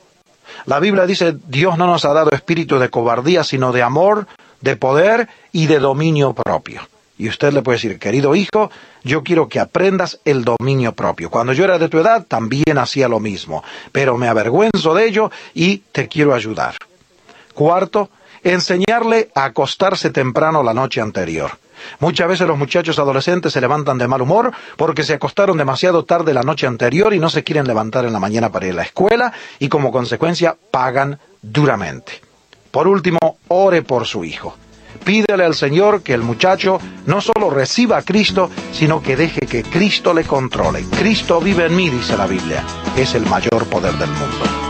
[0.67, 4.27] La Biblia dice, Dios no nos ha dado espíritu de cobardía, sino de amor,
[4.61, 6.83] de poder y de dominio propio.
[7.19, 8.71] Y usted le puede decir, querido hijo,
[9.05, 11.31] yo quiero que aprendas el dominio propio.
[11.31, 15.31] Cuando yo era de tu edad también hacía lo mismo, pero me avergüenzo de ello
[15.53, 16.77] y te quiero ayudar.
[17.53, 18.09] Cuarto,
[18.43, 21.59] enseñarle a acostarse temprano la noche anterior.
[21.99, 26.35] Muchas veces los muchachos adolescentes se levantan de mal humor porque se acostaron demasiado tarde
[26.35, 28.83] la noche anterior y no se quieren levantar en la mañana para ir a la
[28.83, 32.21] escuela y como consecuencia pagan duramente.
[32.71, 33.19] Por último,
[33.49, 34.55] ore por su hijo.
[35.05, 39.63] Pídele al Señor que el muchacho no solo reciba a Cristo, sino que deje que
[39.63, 40.85] Cristo le controle.
[40.99, 42.65] Cristo vive en mí, dice la Biblia.
[42.97, 44.70] Es el mayor poder del mundo.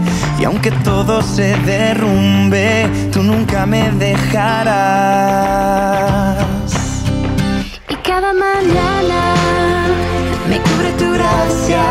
[0.41, 4.43] y aunque todo se derrumbe, tú nunca me dejarás.
[7.87, 9.35] Y cada mañana
[10.49, 11.83] me cubre tu gracia.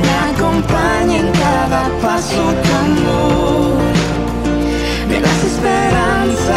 [0.00, 3.78] me acompaña en cada paso tu amor.
[5.08, 6.56] Me das esperanza,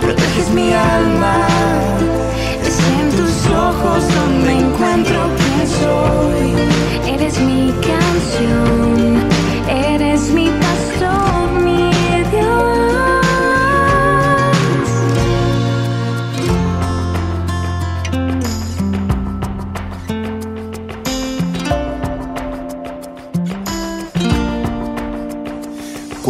[0.00, 1.48] proteges mi alma.
[2.64, 6.69] Es en tus ojos donde encuentro quién soy.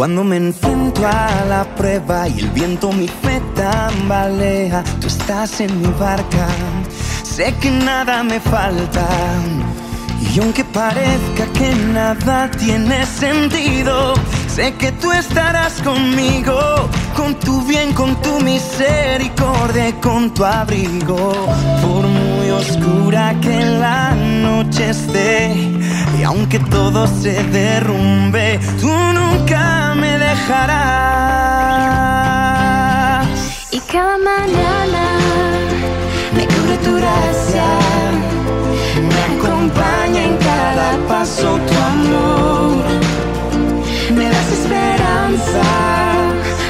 [0.01, 5.79] Cuando me enfrento a la prueba y el viento mi fe tambalea, tú estás en
[5.79, 6.47] mi barca,
[7.23, 9.07] sé que nada me falta.
[10.33, 14.13] Y aunque parezca que nada tiene sentido,
[14.47, 16.57] sé que tú estarás conmigo,
[17.17, 21.33] con tu bien, con tu misericordia, con tu abrigo.
[21.81, 25.53] Por muy oscura que la noche esté,
[26.17, 31.11] y aunque todo se derrumbe, tú nunca me dejarás.
[33.71, 35.19] Y cada mañana
[36.33, 37.65] me cubre tu gracia,
[39.61, 42.83] acompaña en cada paso tu amor.
[44.15, 45.63] Me das esperanza,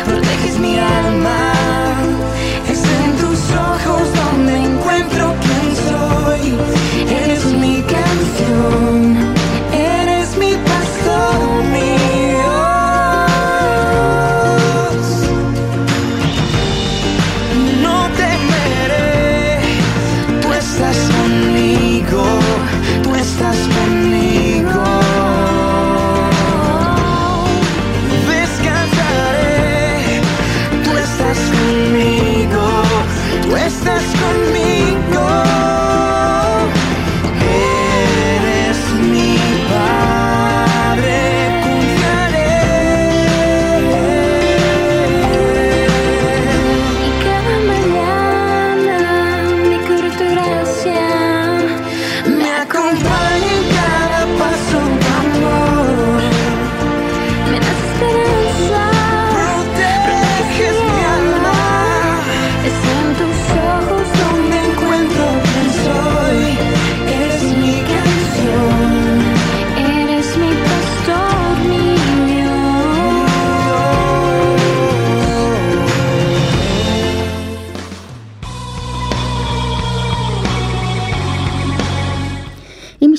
[0.05, 1.53] proteges mi alma.
[2.69, 3.39] Es en tus
[3.71, 6.43] ojos donde encuentro quién soy.
[7.23, 9.00] Eres mi canción,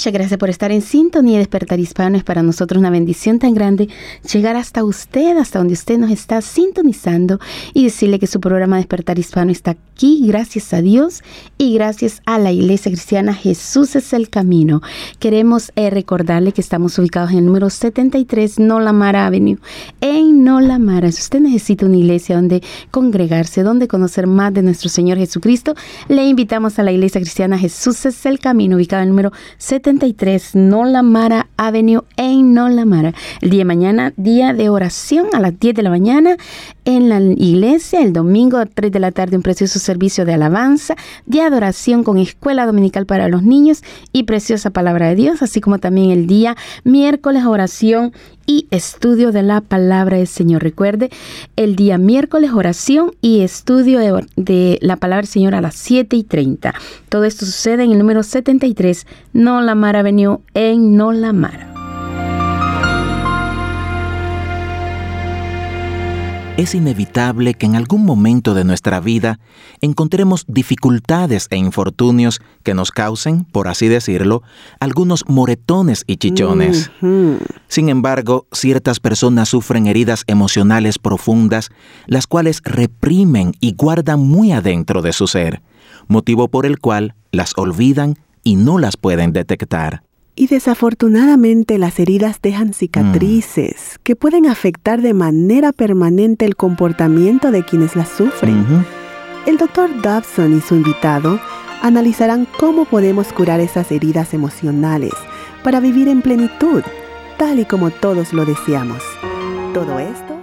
[0.03, 1.39] muchas gracias por estar en sintonía.
[1.39, 3.89] Despertar Hispano es para nosotros una bendición tan grande
[4.33, 7.39] llegar hasta usted, hasta donde usted nos está sintonizando
[7.73, 11.23] y decirle que su programa Despertar Hispano está aquí gracias a Dios
[11.57, 14.83] y gracias a la Iglesia Cristiana Jesús es el camino.
[15.21, 19.61] Queremos eh, recordarle que estamos ubicados en el número 73 Nolamara Avenue
[20.01, 21.13] en Nolamara.
[21.13, 25.77] Si usted necesita una iglesia donde congregarse, donde conocer más de nuestro Señor Jesucristo,
[26.09, 29.92] le invitamos a la Iglesia Cristiana Jesús es el camino, ubicada en el número 73
[30.55, 33.13] Nolamara Avenue en Nolamara.
[33.41, 36.37] El día de mañana, día de oración a las 10 de la mañana
[36.85, 38.01] en la iglesia.
[38.01, 42.19] El domingo a 3 de la tarde, un precioso servicio de alabanza, de adoración con
[42.19, 43.83] escuela dominical para los niños
[44.13, 48.13] y preciosa palabra de Dios, así como también el día miércoles oración
[48.47, 50.63] y estudio de la palabra del Señor.
[50.63, 51.11] Recuerde,
[51.57, 53.99] el día miércoles oración y estudio
[54.37, 56.75] de, la palabra del Señor a las 7 y 30.
[57.09, 61.72] Todo esto sucede en el número 73 Nolamara Avenue en Nolamara.
[66.63, 69.41] Es inevitable que en algún momento de nuestra vida
[69.81, 74.45] encontremos dificultades e infortunios que nos causen, por así decirlo,
[74.79, 76.93] algunos moretones y chichones.
[77.67, 81.71] Sin embargo, ciertas personas sufren heridas emocionales profundas,
[82.07, 85.63] las cuales reprimen y guardan muy adentro de su ser,
[86.07, 90.05] motivo por el cual las olvidan y no las pueden detectar.
[90.35, 97.65] Y desafortunadamente las heridas dejan cicatrices que pueden afectar de manera permanente el comportamiento de
[97.65, 98.65] quienes las sufren.
[99.47, 101.39] El doctor Dobson y su invitado
[101.83, 105.13] analizarán cómo podemos curar esas heridas emocionales
[105.63, 106.83] para vivir en plenitud,
[107.37, 109.03] tal y como todos lo deseamos.
[109.75, 110.42] Todo esto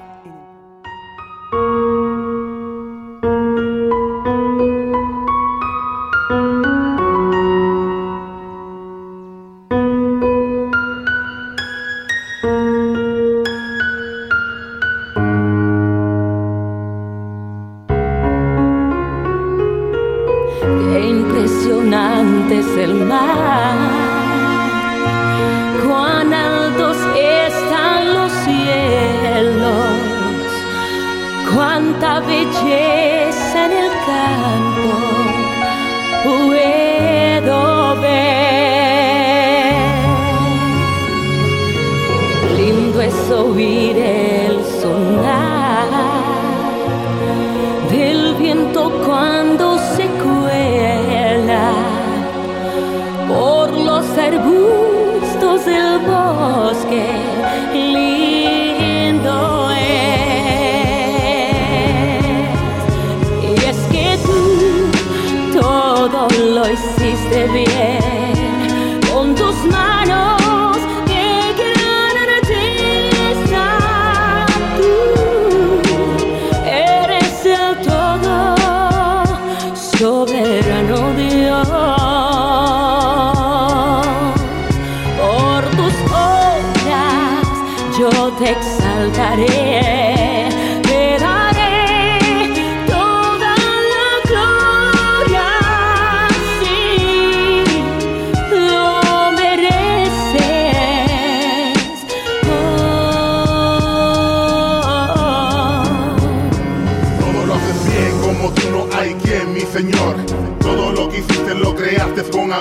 [43.54, 44.19] Lindo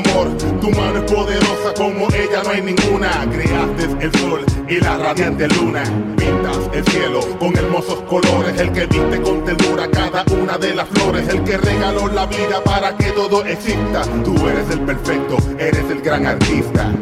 [0.03, 3.27] Tu mano es poderosa como ella no hay ninguna.
[3.33, 5.83] Creaste el sol y la radiante luna.
[6.17, 8.61] Pintas el cielo con hermosos colores.
[8.61, 11.29] El que viste con ternura cada una de las flores.
[11.29, 14.03] El que regaló la vida para que todo exista.
[14.25, 16.93] Tú eres el perfecto, eres el gran artista.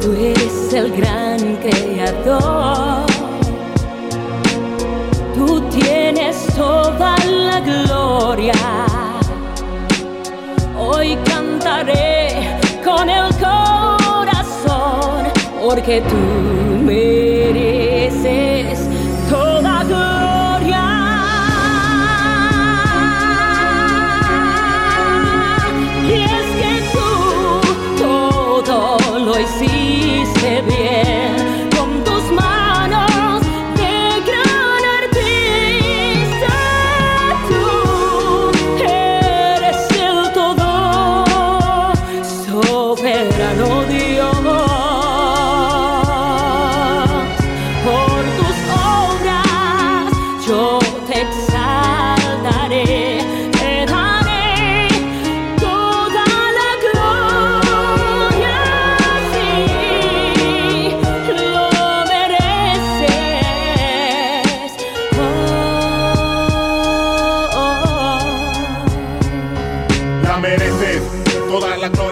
[0.00, 3.06] Tú eres el gran creador.
[5.34, 8.54] Tú tienes toda la gloria.
[10.78, 12.15] Hoy cantaré
[12.96, 15.26] con el corazón
[15.60, 16.16] porque tú
[16.84, 18.65] mereces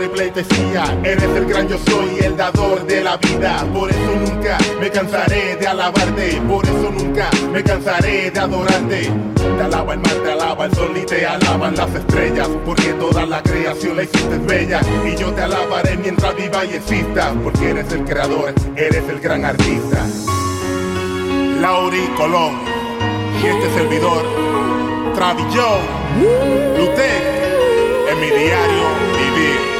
[0.02, 0.98] y pleitesía.
[1.02, 3.64] Eres el gran yo soy, el dador de la vida.
[3.72, 6.40] Por eso nunca me cansaré de alabarte.
[6.48, 9.10] Por eso nunca me cansaré de adorarte.
[9.34, 12.48] Te alaba el mar, te alaba el sol y te alaban las estrellas.
[12.64, 14.80] Porque toda la creación la hiciste bella.
[15.04, 17.32] Y yo te alabaré mientras viva y exista.
[17.42, 20.04] Porque eres el creador, eres el gran artista.
[21.60, 22.84] Lauri Colón
[23.42, 24.22] y este servidor,
[25.14, 25.80] Travis Joe,
[26.78, 27.22] Lutec,
[28.10, 28.84] en mi diario
[29.16, 29.73] vivir.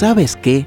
[0.00, 0.66] ¿Sabes qué?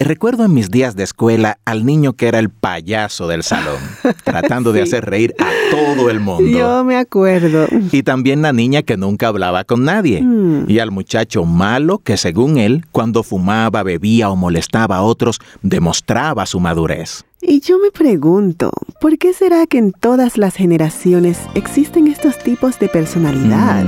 [0.00, 3.76] Recuerdo en mis días de escuela al niño que era el payaso del salón,
[4.24, 6.44] tratando de hacer reír a todo el mundo.
[6.44, 7.68] Yo me acuerdo.
[7.92, 10.22] Y también la niña que nunca hablaba con nadie.
[10.22, 10.68] Mm.
[10.68, 16.44] Y al muchacho malo que según él, cuando fumaba, bebía o molestaba a otros, demostraba
[16.44, 17.24] su madurez.
[17.40, 22.80] Y yo me pregunto, ¿por qué será que en todas las generaciones existen estos tipos
[22.80, 23.84] de personalidad?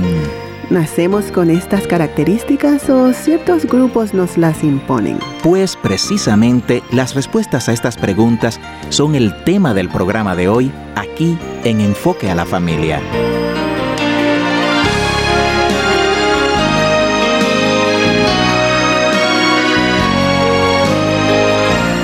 [0.69, 5.17] ¿Nacemos con estas características o ciertos grupos nos las imponen?
[5.41, 8.59] Pues precisamente las respuestas a estas preguntas
[8.89, 12.99] son el tema del programa de hoy, aquí en Enfoque a la Familia.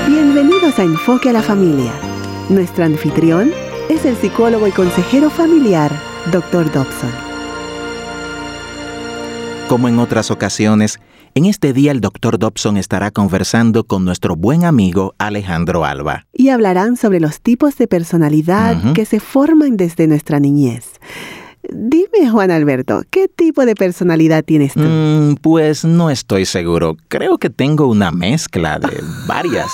[0.08, 1.92] Bienvenidos a Enfoque a la Familia.
[2.48, 3.52] Nuestro anfitrión
[3.90, 5.92] es el psicólogo y consejero familiar,
[6.32, 6.72] Dr.
[6.72, 7.23] Dobson.
[9.68, 11.00] Como en otras ocasiones,
[11.34, 12.38] en este día el Dr.
[12.38, 16.26] Dobson estará conversando con nuestro buen amigo Alejandro Alba.
[16.32, 21.00] Y hablarán sobre los tipos de personalidad que se forman desde nuestra niñez.
[21.72, 24.82] Dime, Juan Alberto, ¿qué tipo de personalidad tienes tú?
[24.82, 26.96] Mm, pues no estoy seguro.
[27.08, 29.72] Creo que tengo una mezcla de varias.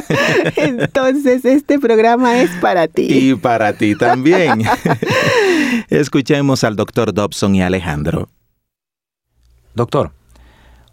[0.56, 3.06] Entonces, este programa es para ti.
[3.10, 4.62] Y para ti también.
[5.90, 8.30] Escuchemos al doctor Dobson y Alejandro.
[9.76, 10.12] Doctor,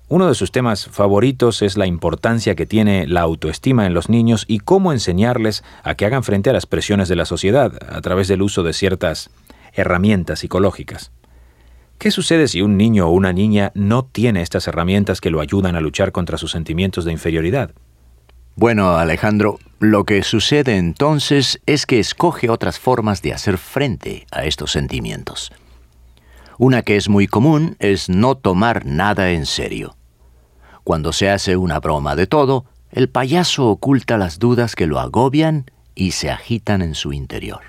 [0.09, 4.43] uno de sus temas favoritos es la importancia que tiene la autoestima en los niños
[4.45, 8.27] y cómo enseñarles a que hagan frente a las presiones de la sociedad a través
[8.27, 9.29] del uso de ciertas
[9.71, 11.13] herramientas psicológicas.
[11.97, 15.77] ¿Qué sucede si un niño o una niña no tiene estas herramientas que lo ayudan
[15.77, 17.71] a luchar contra sus sentimientos de inferioridad?
[18.57, 24.43] Bueno, Alejandro, lo que sucede entonces es que escoge otras formas de hacer frente a
[24.43, 25.53] estos sentimientos.
[26.57, 29.95] Una que es muy común es no tomar nada en serio.
[30.83, 35.65] Cuando se hace una broma de todo, el payaso oculta las dudas que lo agobian
[35.95, 37.61] y se agitan en su interior.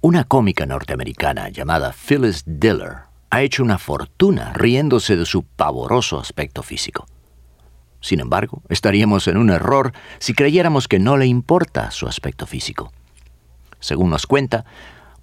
[0.00, 6.62] Una cómica norteamericana llamada Phyllis Diller ha hecho una fortuna riéndose de su pavoroso aspecto
[6.62, 7.06] físico.
[8.00, 12.92] Sin embargo, estaríamos en un error si creyéramos que no le importa su aspecto físico.
[13.80, 14.64] Según nos cuenta,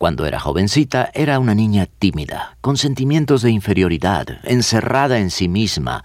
[0.03, 6.03] cuando era jovencita era una niña tímida, con sentimientos de inferioridad, encerrada en sí misma,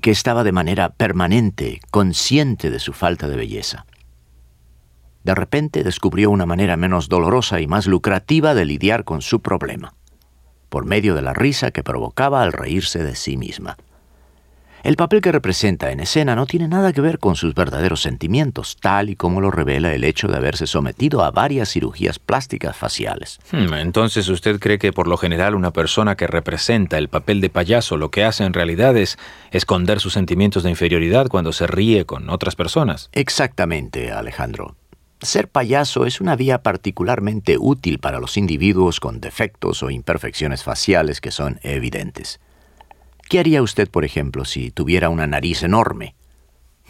[0.00, 3.84] que estaba de manera permanente consciente de su falta de belleza.
[5.24, 9.92] De repente descubrió una manera menos dolorosa y más lucrativa de lidiar con su problema,
[10.70, 13.76] por medio de la risa que provocaba al reírse de sí misma.
[14.82, 18.76] El papel que representa en escena no tiene nada que ver con sus verdaderos sentimientos,
[18.80, 23.38] tal y como lo revela el hecho de haberse sometido a varias cirugías plásticas faciales.
[23.52, 27.48] Hmm, entonces usted cree que por lo general una persona que representa el papel de
[27.48, 29.18] payaso lo que hace en realidad es
[29.52, 33.08] esconder sus sentimientos de inferioridad cuando se ríe con otras personas.
[33.12, 34.74] Exactamente, Alejandro.
[35.20, 41.20] Ser payaso es una vía particularmente útil para los individuos con defectos o imperfecciones faciales
[41.20, 42.40] que son evidentes.
[43.32, 46.14] ¿Qué haría usted, por ejemplo, si tuviera una nariz enorme?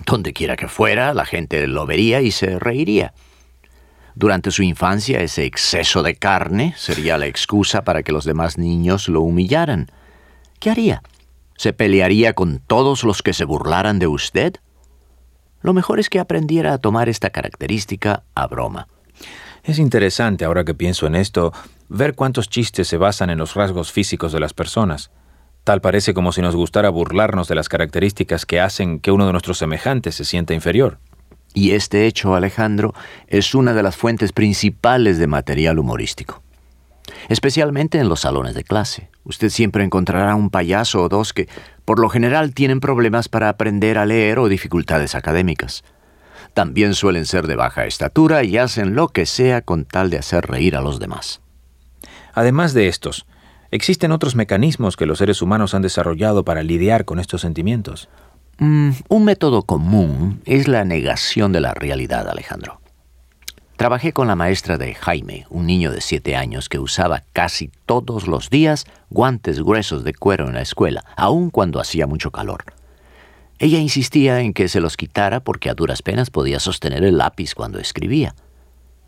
[0.05, 3.14] Donde quiera que fuera, la gente lo vería y se reiría.
[4.16, 9.09] Durante su infancia, ese exceso de carne sería la excusa para que los demás niños
[9.09, 9.93] lo humillaran.
[10.59, 11.05] ¿Qué haría?
[11.57, 14.57] ¿Se pelearía con todos los que se burlaran de usted?
[15.61, 18.88] Lo mejor es que aprendiera a tomar esta característica a broma.
[19.62, 21.53] Es interesante, ahora que pienso en esto,
[21.88, 25.12] ver cuántos chistes se basan en los rasgos físicos de las personas.
[25.64, 29.32] Tal parece como si nos gustara burlarnos de las características que hacen que uno de
[29.32, 30.98] nuestros semejantes se sienta inferior.
[31.54, 32.94] Y este hecho, Alejandro,
[33.28, 36.42] es una de las fuentes principales de material humorístico.
[37.28, 39.08] Especialmente en los salones de clase.
[39.24, 41.48] Usted siempre encontrará un payaso o dos que,
[41.84, 45.84] por lo general, tienen problemas para aprender a leer o dificultades académicas.
[46.54, 50.46] También suelen ser de baja estatura y hacen lo que sea con tal de hacer
[50.46, 51.40] reír a los demás.
[52.34, 53.26] Además de estos,
[53.72, 58.08] ¿existen otros mecanismos que los seres humanos han desarrollado para lidiar con estos sentimientos?
[58.58, 62.80] Mm, un método común es la negación de la realidad, Alejandro.
[63.76, 68.28] Trabajé con la maestra de Jaime, un niño de siete años que usaba casi todos
[68.28, 72.64] los días guantes gruesos de cuero en la escuela, aun cuando hacía mucho calor.
[73.58, 77.54] Ella insistía en que se los quitara porque a duras penas podía sostener el lápiz
[77.54, 78.36] cuando escribía.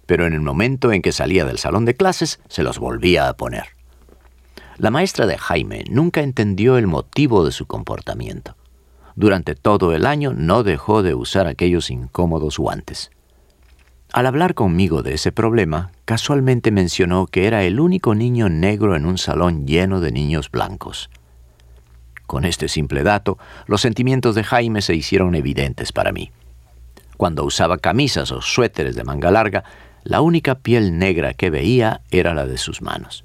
[0.07, 3.37] Pero en el momento en que salía del salón de clases, se los volvía a
[3.37, 3.74] poner.
[4.77, 8.57] La maestra de Jaime nunca entendió el motivo de su comportamiento.
[9.15, 13.11] Durante todo el año no dejó de usar aquellos incómodos guantes.
[14.13, 19.07] Al hablar conmigo de ese problema, casualmente mencionó que era el único niño negro en
[19.07, 21.09] un salón lleno de niños blancos.
[22.27, 26.33] Con este simple dato, los sentimientos de Jaime se hicieron evidentes para mí.
[27.17, 29.63] Cuando usaba camisas o suéteres de manga larga,
[30.03, 33.25] la única piel negra que veía era la de sus manos.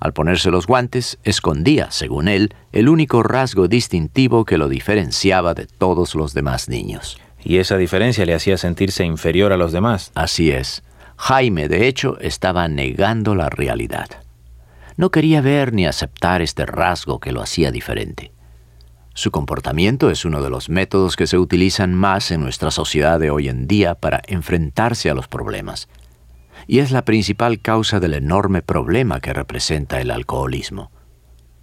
[0.00, 5.66] Al ponerse los guantes, escondía, según él, el único rasgo distintivo que lo diferenciaba de
[5.66, 7.20] todos los demás niños.
[7.44, 10.10] Y esa diferencia le hacía sentirse inferior a los demás.
[10.14, 10.82] Así es.
[11.16, 14.08] Jaime, de hecho, estaba negando la realidad.
[14.96, 18.32] No quería ver ni aceptar este rasgo que lo hacía diferente.
[19.12, 23.30] Su comportamiento es uno de los métodos que se utilizan más en nuestra sociedad de
[23.30, 25.88] hoy en día para enfrentarse a los problemas.
[26.70, 30.92] Y es la principal causa del enorme problema que representa el alcoholismo.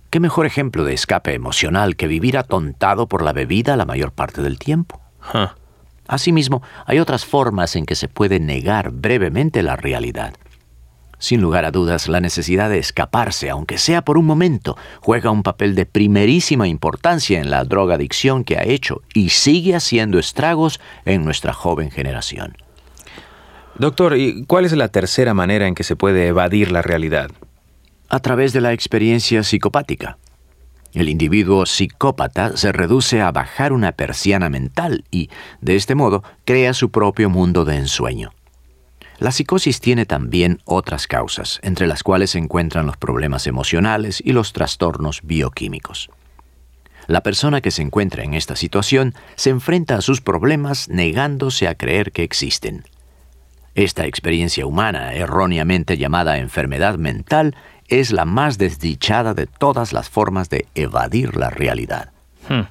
[0.09, 4.41] ¿Qué mejor ejemplo de escape emocional que vivir atontado por la bebida la mayor parte
[4.41, 4.99] del tiempo?
[6.09, 10.33] Asimismo, hay otras formas en que se puede negar brevemente la realidad.
[11.19, 15.41] Sin lugar a dudas, la necesidad de escaparse, aunque sea por un momento, juega un
[15.41, 21.23] papel de primerísima importancia en la drogadicción que ha hecho y sigue haciendo estragos en
[21.23, 22.57] nuestra joven generación.
[23.79, 27.29] Doctor, ¿y cuál es la tercera manera en que se puede evadir la realidad?
[28.09, 30.17] A través de la experiencia psicopática.
[30.93, 35.29] El individuo psicópata se reduce a bajar una persiana mental y,
[35.61, 38.31] de este modo, crea su propio mundo de ensueño.
[39.19, 44.31] La psicosis tiene también otras causas, entre las cuales se encuentran los problemas emocionales y
[44.31, 46.09] los trastornos bioquímicos.
[47.05, 51.75] La persona que se encuentra en esta situación se enfrenta a sus problemas negándose a
[51.75, 52.83] creer que existen.
[53.77, 57.55] Esta experiencia humana, erróneamente llamada enfermedad mental,
[57.87, 62.09] es la más desdichada de todas las formas de evadir la realidad.
[62.49, 62.63] Hmm.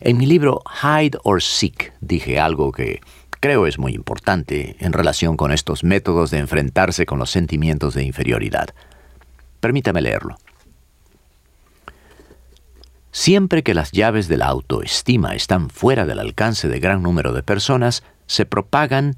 [0.00, 3.00] En mi libro Hide or Seek dije algo que
[3.38, 8.02] creo es muy importante en relación con estos métodos de enfrentarse con los sentimientos de
[8.02, 8.70] inferioridad.
[9.60, 10.38] Permítame leerlo.
[13.12, 17.44] Siempre que las llaves de la autoestima están fuera del alcance de gran número de
[17.44, 19.14] personas, se propagan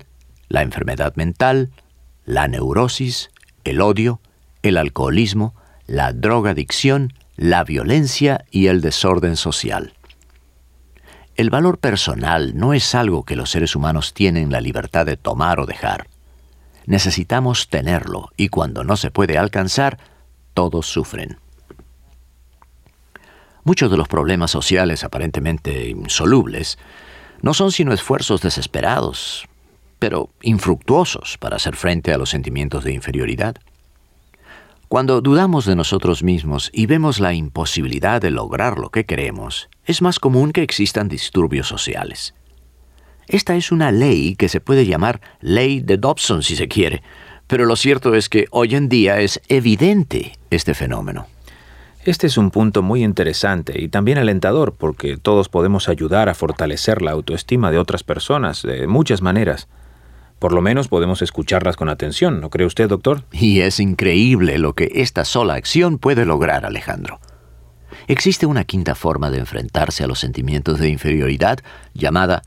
[0.55, 1.71] la enfermedad mental,
[2.25, 3.31] la neurosis,
[3.65, 4.21] el odio,
[4.63, 5.55] el alcoholismo,
[5.87, 9.95] la drogadicción, la violencia y el desorden social.
[11.35, 15.59] El valor personal no es algo que los seres humanos tienen la libertad de tomar
[15.59, 16.07] o dejar.
[16.87, 19.99] Necesitamos tenerlo y cuando no se puede alcanzar,
[20.55, 21.39] todos sufren.
[23.65, 26.79] Muchos de los problemas sociales aparentemente insolubles
[27.43, 29.49] no son sino esfuerzos desesperados,
[30.05, 33.57] pero infructuosos para hacer frente a los sentimientos de inferioridad.
[34.87, 40.03] Cuando dudamos de nosotros mismos y vemos la imposibilidad de lograr lo que queremos, es
[40.03, 42.35] más común que existan disturbios sociales.
[43.29, 47.03] Esta es una ley que se puede llamar ley de Dobson si se quiere,
[47.47, 51.29] pero lo cierto es que hoy en día es evidente este fenómeno.
[52.05, 57.01] Este es un punto muy interesante y también alentador porque todos podemos ayudar a fortalecer
[57.01, 59.67] la autoestima de otras personas de muchas maneras.
[60.45, 63.25] Por lo menos podemos escucharlas con atención, ¿no cree usted, doctor?
[63.33, 67.19] Y es increíble lo que esta sola acción puede lograr, Alejandro.
[68.09, 71.61] Existe una quinta forma de enfrentarse a los sentimientos de inferioridad
[71.95, 72.43] llamada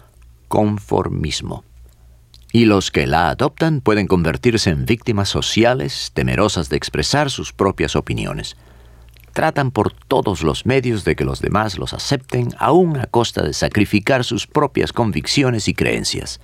[0.47, 1.63] conformismo.
[2.51, 7.95] Y los que la adoptan pueden convertirse en víctimas sociales temerosas de expresar sus propias
[7.95, 8.57] opiniones.
[9.33, 13.53] Tratan por todos los medios de que los demás los acepten, aún a costa de
[13.53, 16.39] sacrificar sus propias convicciones y creencias.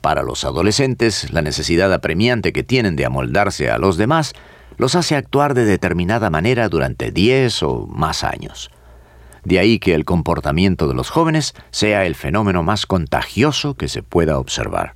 [0.00, 4.32] Para los adolescentes, la necesidad apremiante que tienen de amoldarse a los demás
[4.76, 8.70] los hace actuar de determinada manera durante 10 o más años.
[9.44, 14.02] De ahí que el comportamiento de los jóvenes sea el fenómeno más contagioso que se
[14.02, 14.94] pueda observar.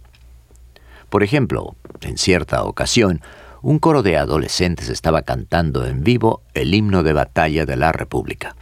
[1.10, 3.20] Por ejemplo, en cierta ocasión,
[3.60, 8.56] un coro de adolescentes estaba cantando en vivo el himno de batalla de la República.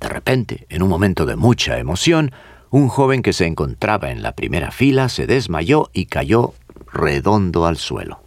[0.00, 2.32] De repente, en un momento de mucha emoción,
[2.74, 6.54] un joven que se encontraba en la primera fila se desmayó y cayó
[6.92, 8.20] redondo al suelo.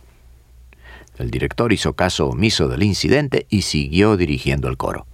[1.18, 5.06] El director hizo caso omiso del incidente y siguió dirigiendo el coro.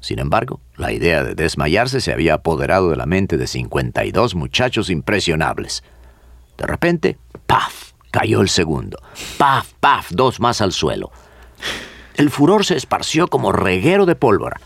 [0.00, 4.88] Sin embargo, la idea de desmayarse se había apoderado de la mente de 52 muchachos
[4.88, 5.84] impresionables.
[6.56, 7.92] De repente, ¡paf!
[8.10, 8.98] cayó el segundo.
[9.36, 9.74] ¡Paf!
[9.78, 10.10] ¡paf!
[10.12, 11.10] dos más al suelo.
[12.14, 14.58] El furor se esparció como reguero de pólvora.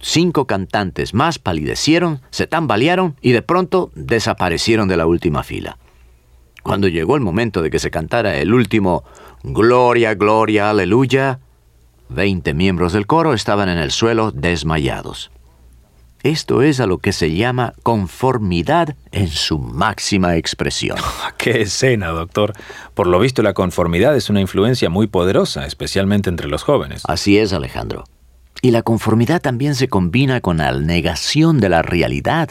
[0.00, 5.78] Cinco cantantes más palidecieron, se tambalearon y de pronto desaparecieron de la última fila.
[6.62, 9.04] Cuando llegó el momento de que se cantara el último
[9.42, 11.38] Gloria, Gloria, Aleluya,
[12.08, 15.30] veinte miembros del coro estaban en el suelo desmayados.
[16.22, 20.98] Esto es a lo que se llama conformidad en su máxima expresión.
[21.38, 22.52] ¡Qué escena, doctor!
[22.94, 27.02] Por lo visto la conformidad es una influencia muy poderosa, especialmente entre los jóvenes.
[27.06, 28.04] Así es, Alejandro.
[28.62, 32.50] Y la conformidad también se combina con la negación de la realidad.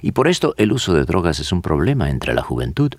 [0.00, 2.92] Y por esto el uso de drogas es un problema entre la juventud.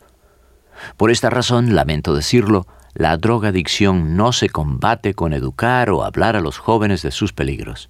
[0.97, 6.41] Por esta razón, lamento decirlo, la drogadicción no se combate con educar o hablar a
[6.41, 7.89] los jóvenes de sus peligros.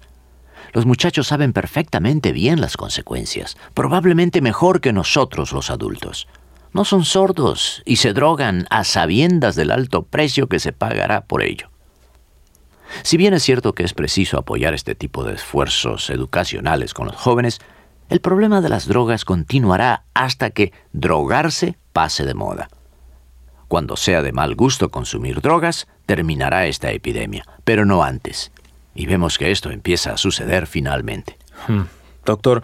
[0.72, 6.26] Los muchachos saben perfectamente bien las consecuencias, probablemente mejor que nosotros los adultos.
[6.72, 11.42] No son sordos y se drogan a sabiendas del alto precio que se pagará por
[11.42, 11.70] ello.
[13.02, 17.16] Si bien es cierto que es preciso apoyar este tipo de esfuerzos educacionales con los
[17.16, 17.60] jóvenes,
[18.08, 22.68] el problema de las drogas continuará hasta que drogarse pase de moda.
[23.68, 28.52] Cuando sea de mal gusto consumir drogas, terminará esta epidemia, pero no antes.
[28.94, 31.36] Y vemos que esto empieza a suceder finalmente.
[31.66, 31.84] Hmm.
[32.24, 32.62] Doctor,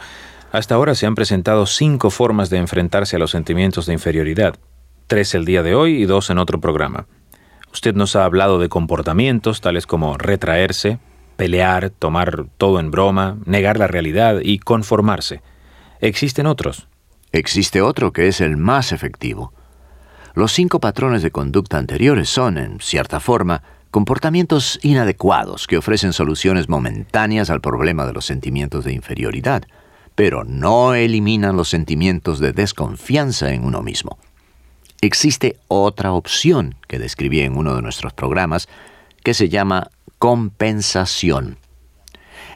[0.53, 4.57] hasta ahora se han presentado cinco formas de enfrentarse a los sentimientos de inferioridad.
[5.07, 7.07] Tres el día de hoy y dos en otro programa.
[7.73, 10.99] Usted nos ha hablado de comportamientos tales como retraerse,
[11.37, 15.41] pelear, tomar todo en broma, negar la realidad y conformarse.
[16.01, 16.89] ¿Existen otros?
[17.33, 19.53] Existe otro que es el más efectivo.
[20.35, 26.69] Los cinco patrones de conducta anteriores son, en cierta forma, comportamientos inadecuados que ofrecen soluciones
[26.69, 29.65] momentáneas al problema de los sentimientos de inferioridad,
[30.15, 34.19] pero no eliminan los sentimientos de desconfianza en uno mismo.
[35.03, 38.69] Existe otra opción que describí en uno de nuestros programas
[39.25, 41.57] que se llama compensación.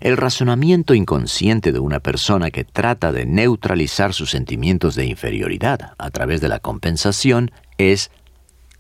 [0.01, 6.11] El razonamiento inconsciente de una persona que trata de neutralizar sus sentimientos de inferioridad a
[6.11, 8.11] través de la compensación es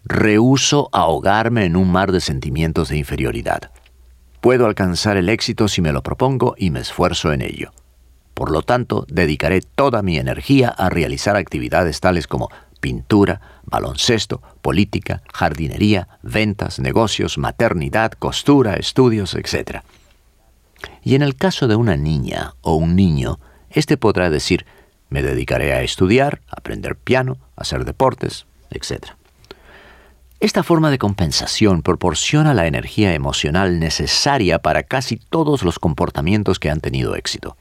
[0.04, 3.70] rehuso ahogarme en un mar de sentimientos de inferioridad.
[4.42, 7.72] Puedo alcanzar el éxito si me lo propongo y me esfuerzo en ello.
[8.34, 12.50] Por lo tanto, dedicaré toda mi energía a realizar actividades tales como
[12.84, 19.80] pintura, baloncesto, política, jardinería, ventas, negocios, maternidad, costura, estudios, etc.
[21.02, 24.66] Y en el caso de una niña o un niño, éste podrá decir,
[25.08, 29.12] me dedicaré a estudiar, aprender piano, hacer deportes, etc.
[30.38, 36.68] Esta forma de compensación proporciona la energía emocional necesaria para casi todos los comportamientos que
[36.68, 37.56] han tenido éxito.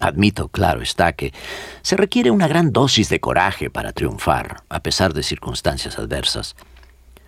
[0.00, 1.34] Admito, claro está, que
[1.82, 6.56] se requiere una gran dosis de coraje para triunfar, a pesar de circunstancias adversas.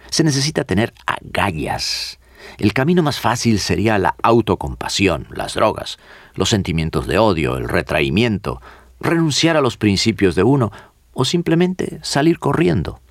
[0.08, 2.18] Se necesita tener agallas.
[2.56, 5.98] El camino más fácil sería la autocompasión, las drogas,
[6.34, 8.62] los sentimientos de odio, el retraimiento,
[9.00, 10.72] renunciar a los principios de uno
[11.12, 13.01] o simplemente salir corriendo.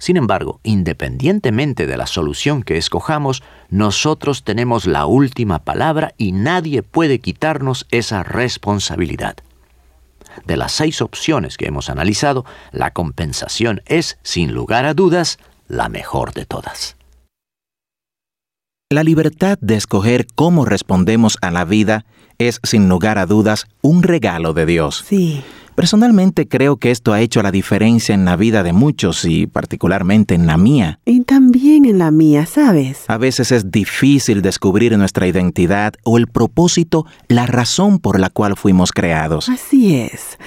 [0.00, 6.82] Sin embargo, independientemente de la solución que escojamos, nosotros tenemos la última palabra y nadie
[6.82, 9.36] puede quitarnos esa responsabilidad.
[10.46, 15.38] De las seis opciones que hemos analizado, la compensación es, sin lugar a dudas,
[15.68, 16.96] la mejor de todas.
[18.88, 22.06] La libertad de escoger cómo respondemos a la vida
[22.38, 25.04] es, sin lugar a dudas, un regalo de Dios.
[25.06, 25.44] Sí.
[25.80, 30.34] Personalmente creo que esto ha hecho la diferencia en la vida de muchos y particularmente
[30.34, 31.00] en la mía.
[31.06, 33.04] Y también en la mía, ¿sabes?
[33.08, 38.58] A veces es difícil descubrir nuestra identidad o el propósito, la razón por la cual
[38.58, 39.48] fuimos creados.
[39.48, 40.38] Así es.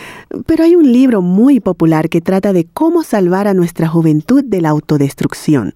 [0.45, 4.61] Pero hay un libro muy popular que trata de cómo salvar a nuestra juventud de
[4.61, 5.73] la autodestrucción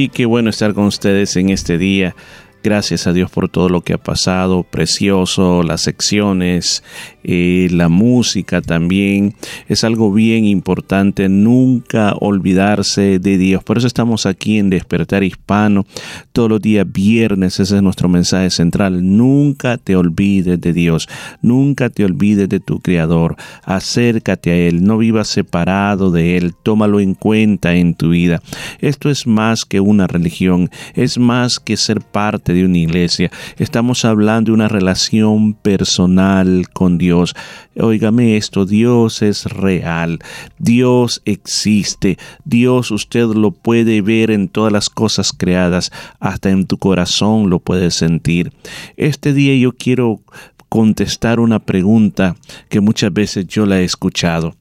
[0.00, 2.14] Y qué bueno estar con ustedes en este día.
[2.62, 6.82] Gracias a Dios por todo lo que ha pasado, precioso, las secciones,
[7.22, 9.34] eh, la música también.
[9.68, 13.62] Es algo bien importante, nunca olvidarse de Dios.
[13.62, 15.86] Por eso estamos aquí en Despertar Hispano
[16.32, 17.60] todos los días viernes.
[17.60, 19.16] Ese es nuestro mensaje central.
[19.16, 21.08] Nunca te olvides de Dios,
[21.40, 23.36] nunca te olvides de tu Creador.
[23.62, 28.42] Acércate a Él, no vivas separado de Él, tómalo en cuenta en tu vida.
[28.80, 33.30] Esto es más que una religión, es más que ser parte de una iglesia.
[33.56, 37.34] Estamos hablando de una relación personal con Dios.
[37.76, 40.18] Óigame esto, Dios es real,
[40.58, 46.78] Dios existe, Dios usted lo puede ver en todas las cosas creadas, hasta en tu
[46.78, 48.52] corazón lo puede sentir.
[48.96, 50.20] Este día yo quiero
[50.68, 52.36] contestar una pregunta
[52.68, 54.54] que muchas veces yo la he escuchado.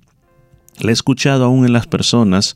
[0.80, 2.56] La he escuchado aún en las personas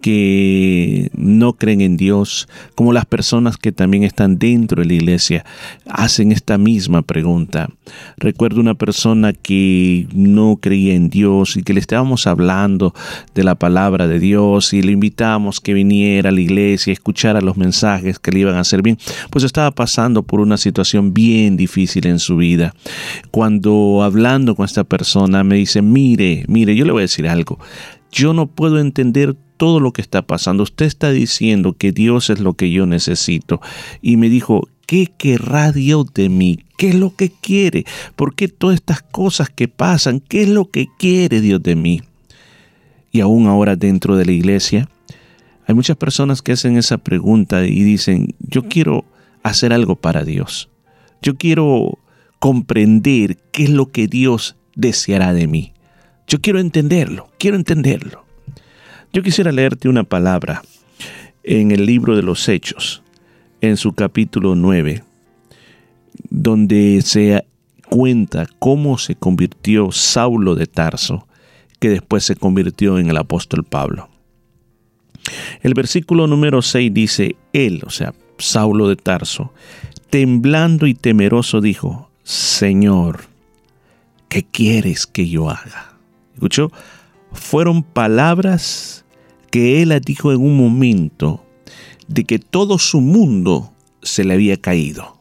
[0.00, 5.44] que no creen en Dios, como las personas que también están dentro de la iglesia,
[5.86, 7.68] hacen esta misma pregunta.
[8.16, 12.94] Recuerdo una persona que no creía en Dios y que le estábamos hablando
[13.34, 17.56] de la palabra de Dios y le invitamos que viniera a la iglesia, escuchara los
[17.56, 18.98] mensajes que le iban a hacer bien,
[19.30, 22.74] pues estaba pasando por una situación bien difícil en su vida.
[23.30, 27.58] Cuando hablando con esta persona me dice, mire, mire, yo le voy a decir algo,
[28.12, 30.62] yo no puedo entender todo lo que está pasando.
[30.62, 33.60] Usted está diciendo que Dios es lo que yo necesito.
[34.00, 36.60] Y me dijo, ¿qué querrá Dios de mí?
[36.78, 37.84] ¿Qué es lo que quiere?
[38.16, 40.20] ¿Por qué todas estas cosas que pasan?
[40.20, 42.00] ¿Qué es lo que quiere Dios de mí?
[43.12, 44.88] Y aún ahora dentro de la iglesia,
[45.66, 49.04] hay muchas personas que hacen esa pregunta y dicen, yo quiero
[49.42, 50.70] hacer algo para Dios.
[51.20, 51.98] Yo quiero
[52.38, 55.74] comprender qué es lo que Dios deseará de mí.
[56.26, 58.29] Yo quiero entenderlo, quiero entenderlo.
[59.12, 60.62] Yo quisiera leerte una palabra
[61.42, 63.02] en el libro de los Hechos,
[63.60, 65.02] en su capítulo 9,
[66.28, 67.44] donde se
[67.88, 71.26] cuenta cómo se convirtió Saulo de Tarso,
[71.80, 74.08] que después se convirtió en el apóstol Pablo.
[75.62, 79.52] El versículo número 6 dice, él, o sea, Saulo de Tarso,
[80.08, 83.22] temblando y temeroso dijo, Señor,
[84.28, 85.96] ¿qué quieres que yo haga?
[86.34, 86.70] ¿Escuchó?
[87.32, 89.04] Fueron palabras
[89.50, 91.44] que él dijo en un momento
[92.08, 93.72] de que todo su mundo
[94.02, 95.20] se le había caído.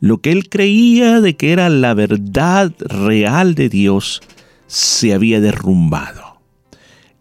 [0.00, 4.20] Lo que él creía de que era la verdad real de Dios
[4.66, 6.40] se había derrumbado.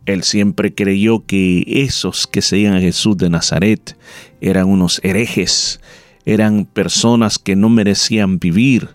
[0.05, 3.97] Él siempre creyó que esos que seguían a Jesús de Nazaret
[4.39, 5.79] eran unos herejes,
[6.25, 8.89] eran personas que no merecían vivir,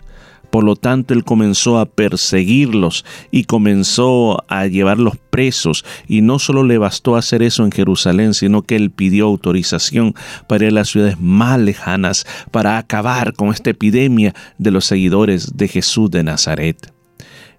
[0.51, 5.85] por lo tanto, él comenzó a perseguirlos y comenzó a llevarlos presos.
[6.07, 10.13] Y no solo le bastó hacer eso en Jerusalén, sino que él pidió autorización
[10.47, 15.55] para ir a las ciudades más lejanas para acabar con esta epidemia de los seguidores
[15.55, 16.93] de Jesús de Nazaret.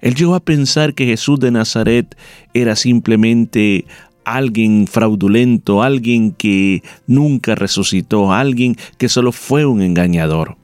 [0.02, 2.14] Él llegó a pensar que Jesús de Nazaret
[2.52, 3.86] era simplemente
[4.24, 10.56] alguien fraudulento, alguien que nunca resucitó, alguien que solo fue un engañador.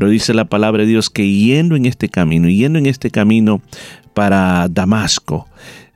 [0.00, 3.60] Pero dice la palabra de Dios que yendo en este camino, yendo en este camino
[4.14, 5.46] para Damasco,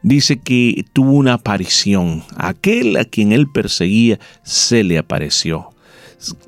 [0.03, 2.23] dice que tuvo una aparición.
[2.37, 5.71] Aquel a quien él perseguía se le apareció.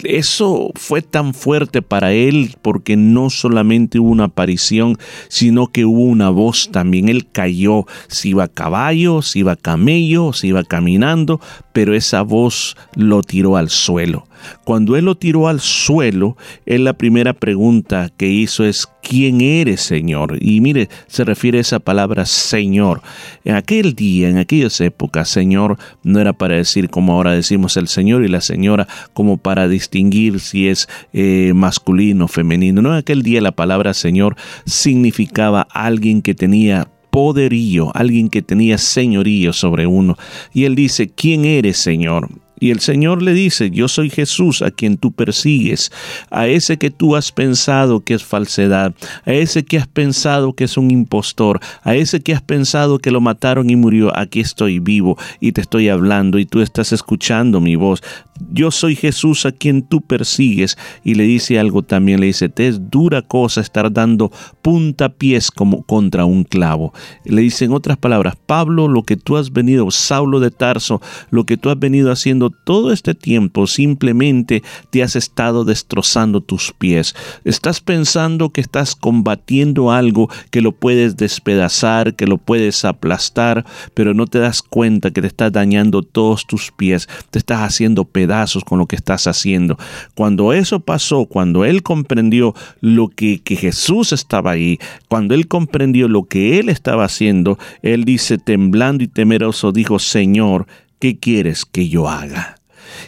[0.05, 6.03] Eso fue tan fuerte para él porque no solamente hubo una aparición, sino que hubo
[6.03, 7.09] una voz también.
[7.09, 11.41] Él cayó, si iba a caballo, si iba a camello, si iba caminando,
[11.73, 14.27] pero esa voz lo tiró al suelo.
[14.65, 19.81] Cuando él lo tiró al suelo, él la primera pregunta que hizo es, ¿quién eres,
[19.83, 20.39] Señor?
[20.41, 23.03] Y mire, se refiere a esa palabra Señor.
[23.45, 27.89] En aquel día, en aquellas épocas, Señor no era para decir como ahora decimos el
[27.89, 32.83] Señor y la señora, como para distinguir si es eh, masculino o femenino.
[32.83, 38.77] No, en aquel día la palabra Señor significaba alguien que tenía poderío, alguien que tenía
[38.77, 40.19] señorío sobre uno.
[40.53, 42.29] Y él dice, ¿quién eres, Señor?
[42.59, 45.93] Y el Señor le dice, yo soy Jesús a quien tú persigues,
[46.31, 50.65] a ese que tú has pensado que es falsedad, a ese que has pensado que
[50.65, 54.79] es un impostor, a ese que has pensado que lo mataron y murió, aquí estoy
[54.79, 58.03] vivo y te estoy hablando y tú estás escuchando mi voz.
[58.51, 60.77] Yo soy Jesús a quien tú persigues.
[61.05, 64.31] Y le dice algo también, le dice, te es dura cosa estar dando
[64.63, 66.93] puntapiés como contra un clavo.
[67.25, 71.01] Le dice en otras palabras, Pablo, lo que tú has venido, Saulo de Tarso,
[71.31, 76.73] lo que tú has venido haciendo todo este tiempo simplemente te has estado destrozando tus
[76.73, 77.15] pies.
[77.45, 83.65] Estás pensando que estás combatiendo algo que lo puedes despedazar, que lo puedes aplastar,
[83.95, 88.05] pero no te das cuenta que te estás dañando todos tus pies, te estás haciendo
[88.05, 89.79] pedazos con lo que estás haciendo.
[90.15, 94.79] Cuando eso pasó, cuando él comprendió lo que, que Jesús estaba ahí,
[95.09, 100.67] cuando él comprendió lo que él estaba haciendo, él dice, temblando y temeroso, dijo, Señor,
[100.99, 102.57] ¿qué quieres que yo haga?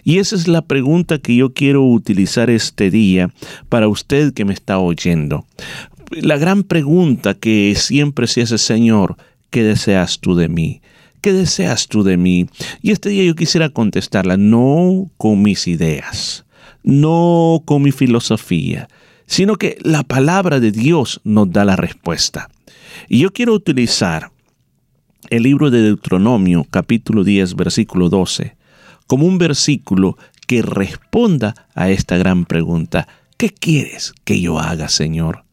[0.04, 3.30] Y esa es la pregunta que yo quiero utilizar este día
[3.68, 5.46] para usted que me está oyendo.
[6.10, 9.16] La gran pregunta que siempre se hace, Señor,
[9.50, 10.80] ¿qué deseas tú de mí?
[11.20, 12.46] ¿Qué deseas tú de mí?
[12.80, 16.46] Y este día yo quisiera contestarla, no con mis ideas,
[16.82, 18.88] no con mi filosofía,
[19.26, 22.48] sino que la palabra de Dios nos da la respuesta.
[23.08, 24.30] Y yo quiero utilizar
[25.30, 28.56] el libro de Deuteronomio capítulo 10 versículo 12
[29.08, 30.16] como un versículo
[30.46, 33.08] que responda a esta gran pregunta.
[33.36, 35.44] ¿Qué quieres que yo haga, Señor?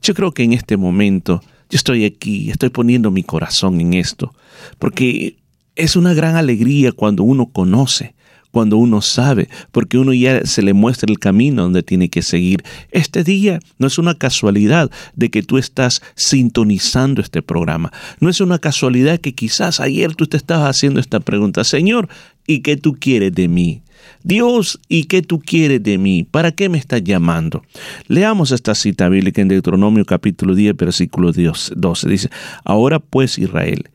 [0.00, 4.34] Yo creo que en este momento yo estoy aquí, estoy poniendo mi corazón en esto,
[4.78, 5.36] porque
[5.76, 8.14] es una gran alegría cuando uno conoce,
[8.50, 12.62] cuando uno sabe, porque uno ya se le muestra el camino donde tiene que seguir.
[12.90, 17.92] Este día no es una casualidad de que tú estás sintonizando este programa.
[18.20, 22.08] No es una casualidad que quizás ayer tú te estabas haciendo esta pregunta, Señor,
[22.46, 23.82] ¿y qué tú quieres de mí?
[24.22, 26.26] Dios, ¿y qué tú quieres de mí?
[26.30, 27.62] ¿Para qué me estás llamando?
[28.06, 32.08] Leamos esta cita bíblica en Deuteronomio capítulo 10, versículo 12.
[32.08, 32.30] Dice,
[32.64, 33.88] ahora pues Israel,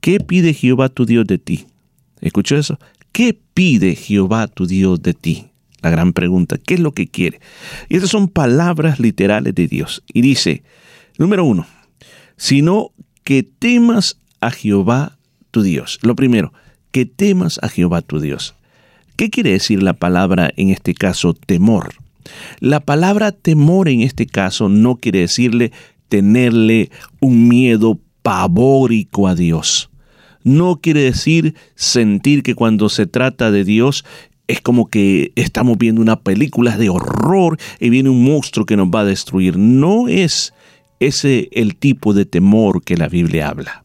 [0.00, 1.66] ¿qué pide Jehová tu Dios de ti?
[2.20, 2.78] ¿Escuchó eso?
[3.12, 5.46] ¿Qué pide Jehová tu Dios de ti?
[5.80, 7.40] La gran pregunta, ¿qué es lo que quiere?
[7.88, 10.02] Y estas son palabras literales de Dios.
[10.12, 10.62] Y dice,
[11.18, 11.66] número uno,
[12.36, 12.92] sino
[13.24, 15.18] que temas a Jehová
[15.50, 15.98] tu Dios.
[16.02, 16.52] Lo primero,
[16.90, 18.54] que temas a Jehová tu Dios.
[19.16, 21.94] ¿Qué quiere decir la palabra en este caso temor?
[22.60, 25.72] La palabra temor en este caso no quiere decirle
[26.08, 26.90] tenerle
[27.20, 29.87] un miedo pavórico a Dios.
[30.48, 34.04] No quiere decir sentir que cuando se trata de Dios
[34.46, 38.88] es como que estamos viendo una película de horror y viene un monstruo que nos
[38.88, 39.58] va a destruir.
[39.58, 40.54] No es
[41.00, 43.84] ese el tipo de temor que la Biblia habla.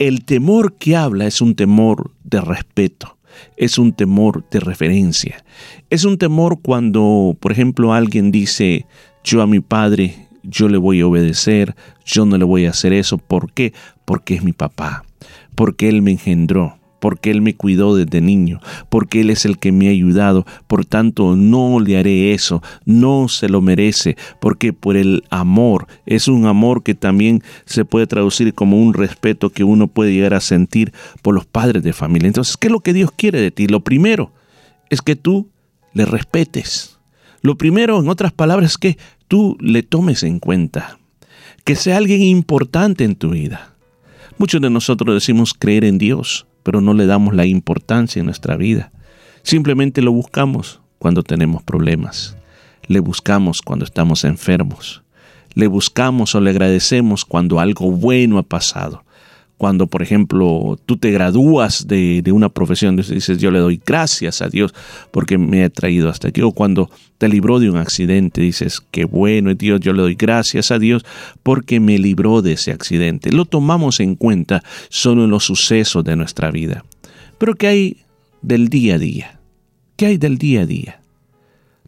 [0.00, 3.18] El temor que habla es un temor de respeto
[3.56, 5.44] es un temor de referencia.
[5.90, 8.86] Es un temor cuando, por ejemplo, alguien dice,
[9.22, 12.92] yo a mi padre, yo le voy a obedecer, yo no le voy a hacer
[12.92, 13.18] eso.
[13.18, 13.72] ¿Por qué?
[14.04, 15.04] Porque es mi papá,
[15.58, 19.72] porque él me engendró porque Él me cuidó desde niño, porque Él es el que
[19.72, 24.96] me ha ayudado, por tanto no le haré eso, no se lo merece, porque por
[24.96, 29.88] el amor, es un amor que también se puede traducir como un respeto que uno
[29.88, 32.28] puede llegar a sentir por los padres de familia.
[32.28, 33.66] Entonces, ¿qué es lo que Dios quiere de ti?
[33.66, 34.32] Lo primero
[34.90, 35.50] es que tú
[35.92, 36.98] le respetes.
[37.42, 38.98] Lo primero, en otras palabras, es que
[39.28, 40.98] tú le tomes en cuenta,
[41.64, 43.77] que sea alguien importante en tu vida.
[44.38, 48.56] Muchos de nosotros decimos creer en Dios, pero no le damos la importancia en nuestra
[48.56, 48.92] vida.
[49.42, 52.36] Simplemente lo buscamos cuando tenemos problemas.
[52.86, 55.02] Le buscamos cuando estamos enfermos.
[55.54, 59.04] Le buscamos o le agradecemos cuando algo bueno ha pasado
[59.58, 64.48] cuando, por ejemplo, tú te gradúas de, una profesión, dices, yo le doy gracias a
[64.48, 64.72] Dios
[65.10, 66.42] porque me ha traído hasta aquí.
[66.42, 70.14] O cuando te libró de un accidente, dices, qué bueno es Dios, yo le doy
[70.14, 71.04] gracias a Dios
[71.42, 73.32] porque me libró de ese accidente.
[73.32, 76.84] Lo tomamos en cuenta solo en los sucesos de nuestra vida.
[77.36, 77.96] Pero ¿qué hay
[78.42, 79.40] del día a día?
[79.96, 81.00] ¿Qué hay del día a día?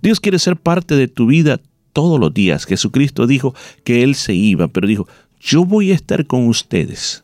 [0.02, 1.60] Dios quiere ser parte de tu vida
[1.92, 2.66] todos los días.
[2.66, 5.06] Jesucristo dijo que Él se iba, pero dijo,
[5.40, 7.22] yo voy a estar con ustedes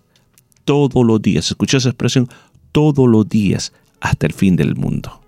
[0.67, 1.47] todos los días.
[1.47, 2.29] Escucha esa expresión,
[2.73, 5.23] todos los días hasta el fin del mundo.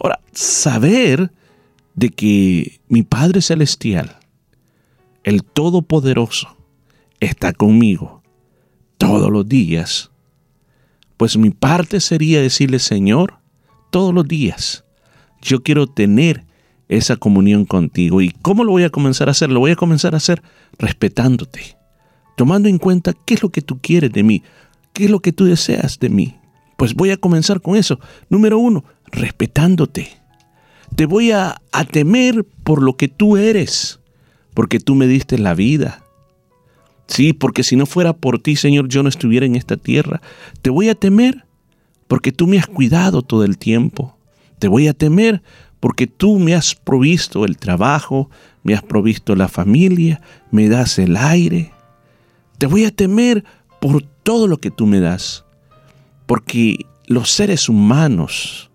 [0.00, 1.32] Ahora, saber
[1.96, 4.16] de que mi Padre Celestial,
[5.24, 6.56] el Todopoderoso,
[7.18, 8.22] está conmigo
[8.96, 10.12] todos los días,
[11.16, 13.38] pues mi parte sería decirle, Señor,
[13.90, 14.84] todos los días,
[15.42, 16.44] yo quiero tener
[16.88, 18.20] esa comunión contigo.
[18.20, 19.50] ¿Y cómo lo voy a comenzar a hacer?
[19.50, 20.42] Lo voy a comenzar a hacer
[20.78, 21.76] respetándote,
[22.38, 24.44] tomando en cuenta qué es lo que tú quieres de mí,
[24.92, 26.36] qué es lo que tú deseas de mí.
[26.76, 27.98] Pues voy a comenzar con eso.
[28.30, 30.08] Número uno, respetándote.
[30.94, 31.60] Te voy a,
[31.90, 33.98] temer por lo que tú eres,
[34.54, 36.04] porque tú me diste la vida.
[37.08, 40.22] Sí, porque si no fuera por ti, Señor, yo no estuviera en esta tierra.
[40.62, 41.44] Te voy a temer
[42.06, 44.16] porque tú me has cuidado todo el tiempo.
[44.60, 45.42] Te voy a temer
[45.80, 48.30] porque tú me has provisto el trabajo,
[48.62, 50.20] me has provisto la familia,
[50.52, 51.72] me das el aire.
[52.58, 53.44] Te voy a temer
[53.80, 55.44] por todo lo que tú me das,
[56.26, 58.68] porque los seres humanos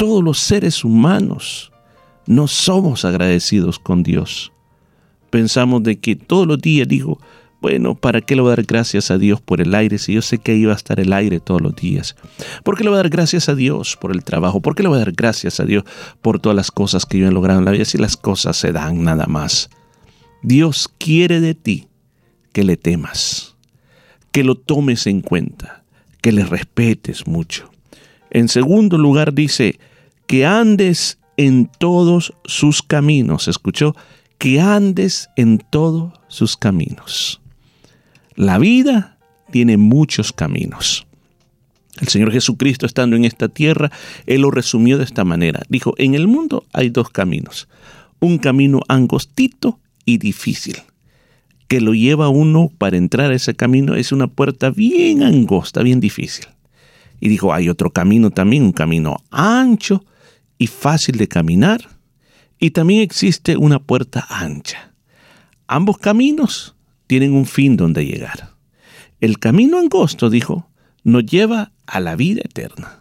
[0.00, 1.72] todos los seres humanos
[2.26, 4.50] no somos agradecidos con Dios.
[5.28, 7.20] Pensamos de que todos los días digo,
[7.60, 10.22] bueno, ¿para qué le voy a dar gracias a Dios por el aire si yo
[10.22, 12.16] sé que iba a estar el aire todos los días?
[12.64, 14.62] ¿Por qué le voy a dar gracias a Dios por el trabajo?
[14.62, 15.84] ¿Por qué le voy a dar gracias a Dios
[16.22, 18.72] por todas las cosas que yo he logrado en la vida si las cosas se
[18.72, 19.68] dan nada más?
[20.42, 21.89] Dios quiere de ti
[22.52, 23.56] que le temas,
[24.32, 25.84] que lo tomes en cuenta,
[26.20, 27.70] que le respetes mucho.
[28.30, 29.78] En segundo lugar dice,
[30.26, 33.48] que andes en todos sus caminos.
[33.48, 33.96] ¿Escuchó?
[34.38, 37.40] Que andes en todos sus caminos.
[38.36, 39.18] La vida
[39.50, 41.06] tiene muchos caminos.
[42.00, 43.90] El Señor Jesucristo estando en esta tierra,
[44.26, 45.62] Él lo resumió de esta manera.
[45.68, 47.68] Dijo, en el mundo hay dos caminos.
[48.20, 50.76] Un camino angostito y difícil.
[51.70, 56.00] Que lo lleva uno para entrar a ese camino es una puerta bien angosta, bien
[56.00, 56.46] difícil.
[57.20, 60.04] Y dijo, hay otro camino también, un camino ancho
[60.58, 61.88] y fácil de caminar.
[62.58, 64.92] Y también existe una puerta ancha.
[65.68, 66.74] Ambos caminos
[67.06, 68.50] tienen un fin donde llegar.
[69.20, 70.68] El camino angosto, dijo,
[71.04, 72.98] nos lleva a la vida eterna.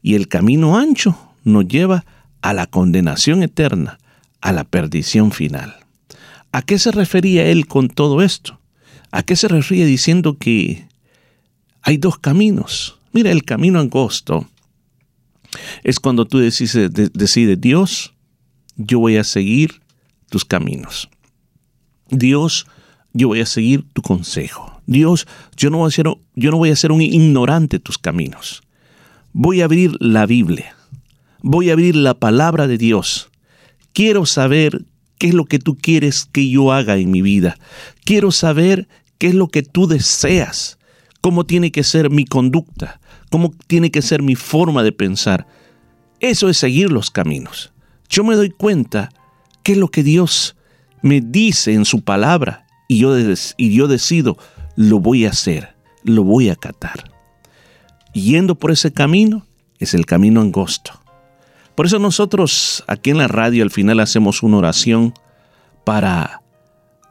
[0.00, 2.04] Y el camino ancho nos lleva
[2.40, 3.98] a la condenación eterna,
[4.40, 5.85] a la perdición final.
[6.56, 8.58] ¿A qué se refería él con todo esto?
[9.10, 10.88] ¿A qué se refería diciendo que
[11.82, 12.98] hay dos caminos?
[13.12, 14.48] Mira, el camino angosto
[15.84, 18.14] es cuando tú decides, decides, Dios,
[18.74, 19.82] yo voy a seguir
[20.30, 21.10] tus caminos.
[22.08, 22.66] Dios,
[23.12, 24.80] yo voy a seguir tu consejo.
[24.86, 25.28] Dios,
[25.58, 26.06] yo no voy a ser,
[26.36, 28.62] yo no voy a ser un ignorante de tus caminos.
[29.34, 30.74] Voy a abrir la Biblia.
[31.42, 33.28] Voy a abrir la palabra de Dios.
[33.92, 34.86] Quiero saber
[35.18, 37.58] qué es lo que tú quieres que yo haga en mi vida.
[38.04, 38.88] Quiero saber
[39.18, 40.78] qué es lo que tú deseas,
[41.20, 45.46] cómo tiene que ser mi conducta, cómo tiene que ser mi forma de pensar.
[46.20, 47.72] Eso es seguir los caminos.
[48.08, 49.10] Yo me doy cuenta
[49.62, 50.56] qué es lo que Dios
[51.02, 53.16] me dice en su palabra y yo,
[53.56, 54.38] y yo decido,
[54.76, 55.74] lo voy a hacer,
[56.04, 57.10] lo voy a acatar.
[58.12, 59.46] Yendo por ese camino
[59.78, 61.05] es el camino angosto.
[61.76, 65.12] Por eso nosotros aquí en la radio al final hacemos una oración
[65.84, 66.40] para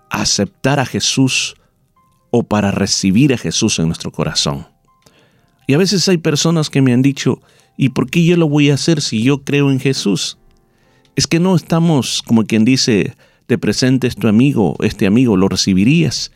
[0.10, 1.56] aceptar a Jesús
[2.32, 4.68] o para recibir a Jesús en nuestro corazón.
[5.68, 7.42] Y a veces hay personas que me han dicho,
[7.78, 10.40] ¿y por qué yo lo voy a hacer si yo creo en Jesús?
[11.16, 13.16] Es que no estamos, como quien dice,
[13.46, 16.32] te presentes tu amigo, este amigo, lo recibirías,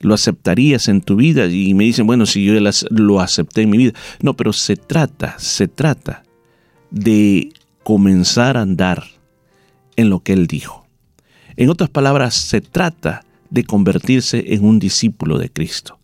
[0.00, 1.46] lo aceptarías en tu vida.
[1.46, 2.52] Y me dicen, bueno, si yo
[2.90, 3.92] lo acepté en mi vida.
[4.20, 6.24] No, pero se trata, se trata
[6.94, 7.52] de
[7.82, 9.02] comenzar a andar
[9.96, 10.86] en lo que Él dijo.
[11.56, 15.98] En otras palabras, se trata de convertirse en un discípulo de Cristo.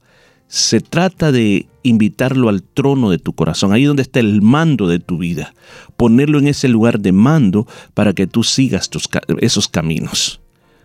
[0.49, 4.99] Se trata de invitarlo al trono de tu corazón, ahí donde está el mando de
[4.99, 5.55] tu vida,
[5.97, 8.91] ponerlo en ese lugar de mando para que tú sigas
[9.39, 10.41] esos caminos.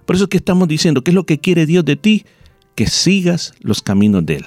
[0.05, 2.25] Por eso es que estamos diciendo, ¿qué es lo que quiere Dios de ti?
[2.75, 4.45] Que sigas los caminos de Él,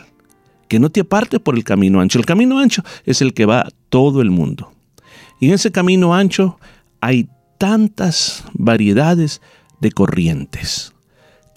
[0.69, 2.21] que no te apartes por el camino ancho.
[2.21, 4.73] El camino ancho es el que va todo el mundo.
[5.41, 6.59] Y en ese camino ancho
[7.01, 7.29] hay
[7.59, 9.41] tantas variedades
[9.81, 10.93] de corrientes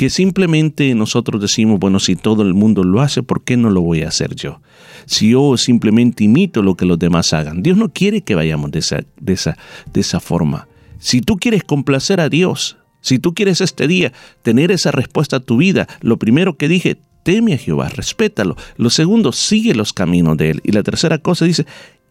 [0.02, 3.82] que simplemente nosotros decimos, bueno, si todo el mundo lo hace, ¿por qué no lo
[3.82, 4.60] voy a hacer yo?
[5.06, 7.62] Si yo simplemente imito lo que los demás hagan.
[7.62, 9.60] Dios no quiere que vayamos de esa, de esa,
[9.94, 10.68] de esa forma.
[10.98, 15.40] Si tú quieres complacer a Dios, si tú quieres este día tener esa respuesta a
[15.40, 18.56] tu vida, lo primero que dije, teme a Jehová, respétalo.
[18.78, 20.62] Lo segundo, sigue los caminos de Él.
[20.64, 21.68] Y la tercera cosa dice,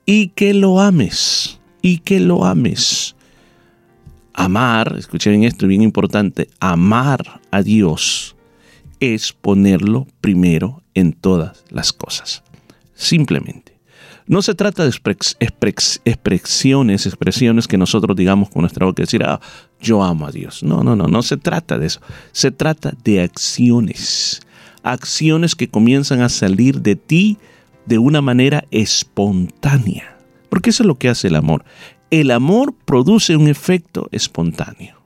[0.07, 3.17] y que lo ames, y que lo ames.
[4.35, 8.37] Amar, escuchen esto, bien importante, amar a Dios
[9.01, 12.45] es ponerlo primero en todas las cosas.
[12.95, 13.81] Simplemente.
[14.27, 19.41] No se trata de expresiones, expresiones que nosotros digamos con nuestra boca, decir, ah,
[19.81, 20.63] yo amo a Dios.
[20.63, 22.01] No, no, no, no se trata de eso.
[22.31, 24.41] Se trata de acciones.
[24.85, 27.39] Acciones que comienzan a salir de ti
[27.87, 30.10] de una manera espontánea.
[30.51, 31.65] Porque eso es lo que hace el amor
[32.11, 34.97] el amor produce un efecto espontáneo.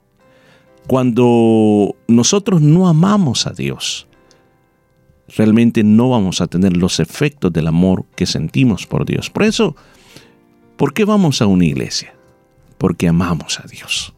[0.87, 4.07] Cuando nosotros no amamos a Dios,
[5.35, 9.29] realmente no vamos a tener los efectos del amor que sentimos por Dios.
[9.29, 9.75] Por eso,
[10.77, 12.13] ¿por qué vamos a una iglesia?
[12.77, 14.13] Porque amamos a Dios.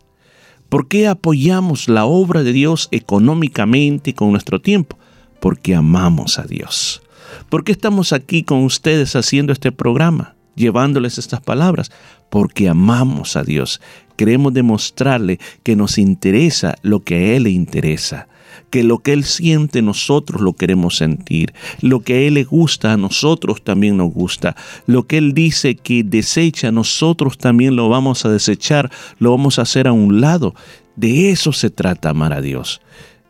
[0.69, 4.97] ¿Por qué apoyamos la obra de Dios económicamente con nuestro tiempo?
[5.39, 7.01] Porque amamos a Dios.
[7.49, 10.36] ¿Por qué estamos aquí con ustedes haciendo este programa?
[10.57, 11.91] Llevándoles estas palabras,
[12.29, 13.79] porque amamos a Dios.
[14.17, 18.27] Queremos demostrarle que nos interesa lo que a Él le interesa.
[18.69, 22.91] que lo que Él siente nosotros lo queremos sentir, lo que a Él le gusta
[22.91, 24.55] a nosotros también nos gusta,
[24.87, 29.61] lo que Él dice que desecha nosotros también lo vamos a desechar, lo vamos a
[29.61, 30.53] hacer a un lado.
[30.95, 32.81] De eso se trata amar a Dios.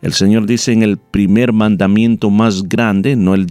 [0.02, 3.48] El Señor dice en el primer mandamiento más grande, no el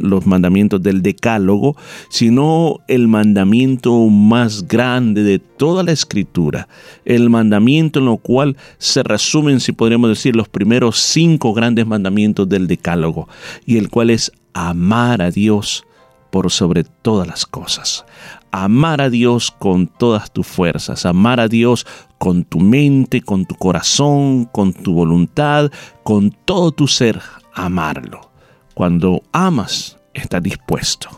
[0.00, 1.76] los mandamientos del decálogo,
[2.08, 6.68] sino el mandamiento más grande de toda la escritura,
[7.04, 12.48] el mandamiento en lo cual se resumen, si podríamos decir, los primeros cinco grandes mandamientos
[12.48, 13.28] del decálogo,
[13.64, 15.84] y el cual es amar a Dios
[16.30, 18.04] por sobre todas las cosas.
[18.52, 21.86] Amar a Dios con todas tus fuerzas, amar a Dios
[22.18, 25.70] con tu mente, con tu corazón, con tu voluntad,
[26.04, 27.20] con todo tu ser,
[27.54, 28.30] amarlo.
[28.74, 31.08] Cuando amas, estás dispuesto.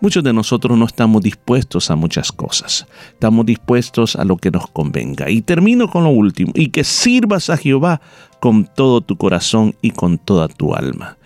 [0.00, 2.86] Muchos de nosotros no estamos dispuestos a muchas cosas.
[3.08, 5.30] Estamos dispuestos a lo que nos convenga.
[5.30, 6.52] Y termino con lo último.
[6.54, 8.02] Y que sirvas a Jehová
[8.38, 11.16] con todo tu corazón y con toda tu alma.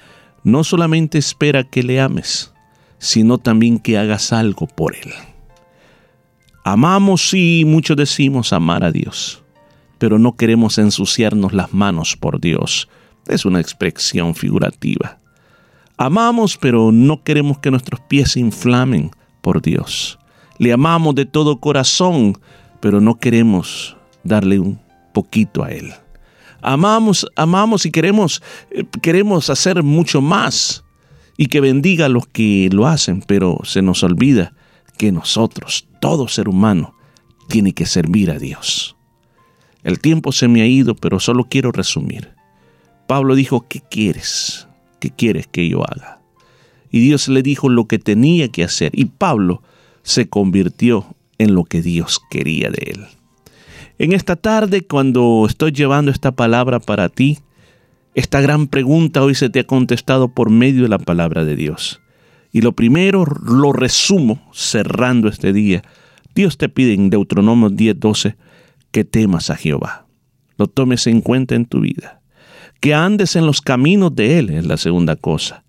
[0.44, 2.52] No solamente espera que le ames,
[2.99, 5.12] sino también que hagas algo por él.
[6.65, 9.43] Amamos, y muchos decimos amar a Dios,
[9.99, 12.89] pero no queremos ensuciarnos las manos por Dios.
[13.27, 15.19] Es una expresión figurativa.
[15.97, 19.11] Amamos, pero no queremos que nuestros pies se inflamen
[19.41, 20.19] por Dios.
[20.59, 22.39] Le amamos de todo corazón,
[22.81, 24.81] pero no queremos darle un
[25.12, 25.93] poquito a Él.
[26.61, 30.85] Amamos, amamos y queremos, eh, queremos hacer mucho más
[31.39, 34.52] y que bendiga a los que lo hacen, pero se nos olvida
[34.98, 36.94] que nosotros, todo ser humano,
[37.48, 38.97] tiene que servir a Dios.
[39.85, 42.35] El tiempo se me ha ido, pero solo quiero resumir.
[43.06, 44.66] Pablo dijo, ¿qué quieres?
[45.01, 46.20] ¿Qué quieres que yo haga?
[46.90, 48.90] Y Dios le dijo lo que tenía que hacer.
[48.93, 49.62] Y Pablo
[50.02, 53.06] se convirtió en lo que Dios quería de él.
[53.98, 57.39] En esta tarde, cuando estoy llevando esta palabra para ti,
[58.19, 62.01] esta gran pregunta hoy se te ha contestado por medio de la palabra de Dios.
[62.51, 65.85] Y lo primero lo resumo cerrando este día.
[66.35, 68.35] Dios te pide en Deuteronomio 10:12
[68.90, 70.07] que temas a Jehová.
[70.57, 72.20] Lo tomes en cuenta en tu vida.
[72.81, 75.62] Que andes en los caminos de Él es la segunda cosa.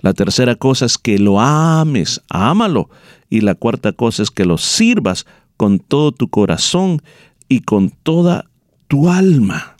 [0.00, 2.90] La tercera cosa es que lo ames, ámalo.
[3.30, 5.24] Y la cuarta cosa es que lo sirvas
[5.56, 7.00] con todo tu corazón
[7.48, 8.44] y con toda
[8.88, 9.73] tu alma.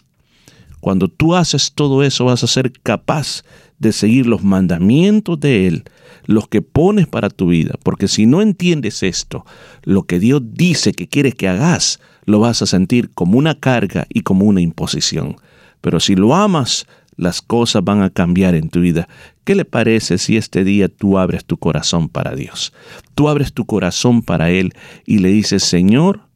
[0.84, 3.42] Cuando tú haces todo eso vas a ser capaz
[3.78, 5.84] de seguir los mandamientos de Él,
[6.26, 9.46] los que pones para tu vida, porque si no entiendes esto,
[9.82, 14.06] lo que Dios dice que quiere que hagas, lo vas a sentir como una carga
[14.10, 15.36] y como una imposición.
[15.80, 16.86] Pero si lo amas,
[17.16, 19.08] las cosas van a cambiar en tu vida.
[19.44, 22.74] ¿Qué le parece si este día tú abres tu corazón para Dios?
[23.14, 24.74] Tú abres tu corazón para Él
[25.06, 26.28] y le dices, Señor,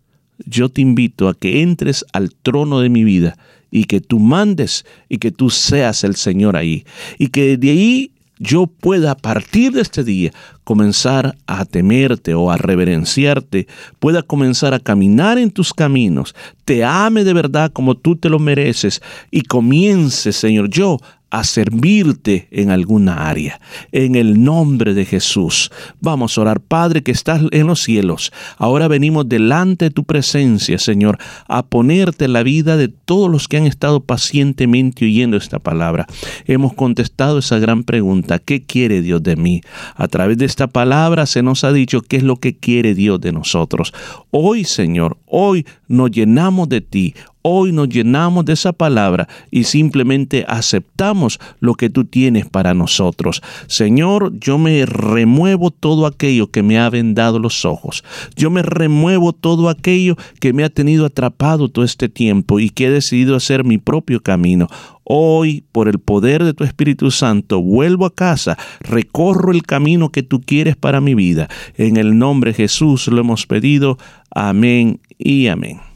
[0.46, 3.36] yo te invito a que entres al trono de mi vida
[3.70, 6.84] y que tú mandes y que tú seas el Señor ahí.
[7.18, 10.32] Y que de ahí yo pueda a partir de este día
[10.64, 13.66] comenzar a temerte o a reverenciarte,
[13.98, 16.34] pueda comenzar a caminar en tus caminos,
[16.64, 20.98] te ame de verdad como tú te lo mereces y comience, Señor, yo
[21.30, 23.60] a servirte en alguna área.
[23.92, 25.70] En el nombre de Jesús.
[26.00, 28.32] Vamos a orar, Padre que estás en los cielos.
[28.56, 33.58] Ahora venimos delante de tu presencia, Señor, a ponerte la vida de todos los que
[33.58, 36.06] han estado pacientemente oyendo esta palabra.
[36.46, 39.60] Hemos contestado esa gran pregunta, ¿qué quiere Dios de mí?
[39.94, 43.20] A través de esta palabra se nos ha dicho qué es lo que quiere Dios
[43.20, 43.92] de nosotros.
[44.30, 47.14] Hoy, Señor, hoy nos llenamos de ti.
[47.42, 53.42] Hoy nos llenamos de esa palabra y simplemente aceptamos lo que tú tienes para nosotros.
[53.68, 58.02] Señor, yo me remuevo todo aquello que me ha vendado los ojos.
[58.36, 62.86] Yo me remuevo todo aquello que me ha tenido atrapado todo este tiempo y que
[62.86, 64.68] he decidido hacer mi propio camino.
[65.04, 70.22] Hoy, por el poder de tu Espíritu Santo, vuelvo a casa, recorro el camino que
[70.22, 71.48] tú quieres para mi vida.
[71.76, 73.96] En el nombre de Jesús lo hemos pedido.
[74.30, 75.87] Amén y amén.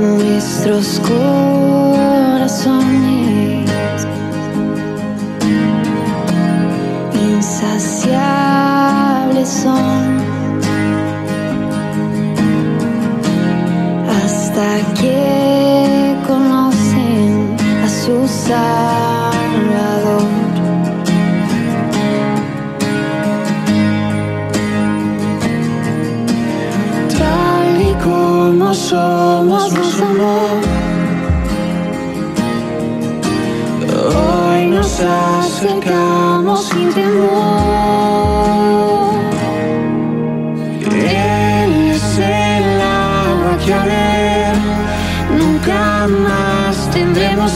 [0.00, 2.80] Nuestros corazones
[7.14, 10.09] insaciables son
[15.00, 20.28] que conocen a su Salvador.
[27.18, 30.80] Tal y como somos, nos amó.
[34.70, 35.29] nos acercamos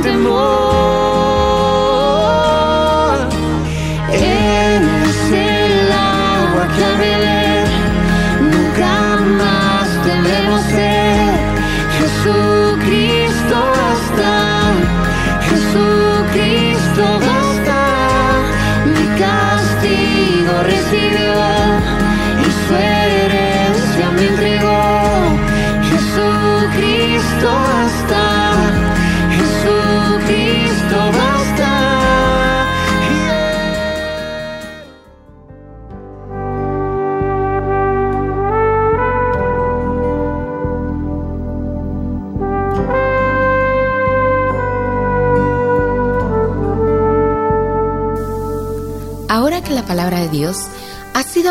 [0.00, 0.59] Acercamos sin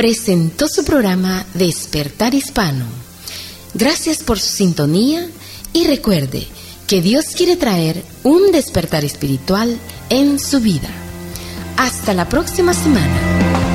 [0.00, 2.86] presentó su programa Despertar Hispano.
[3.74, 5.28] Gracias por su sintonía
[5.74, 6.46] y recuerde
[6.86, 9.76] que Dios quiere traer un despertar espiritual
[10.08, 10.88] en su vida.
[11.76, 13.69] Hasta la próxima semana.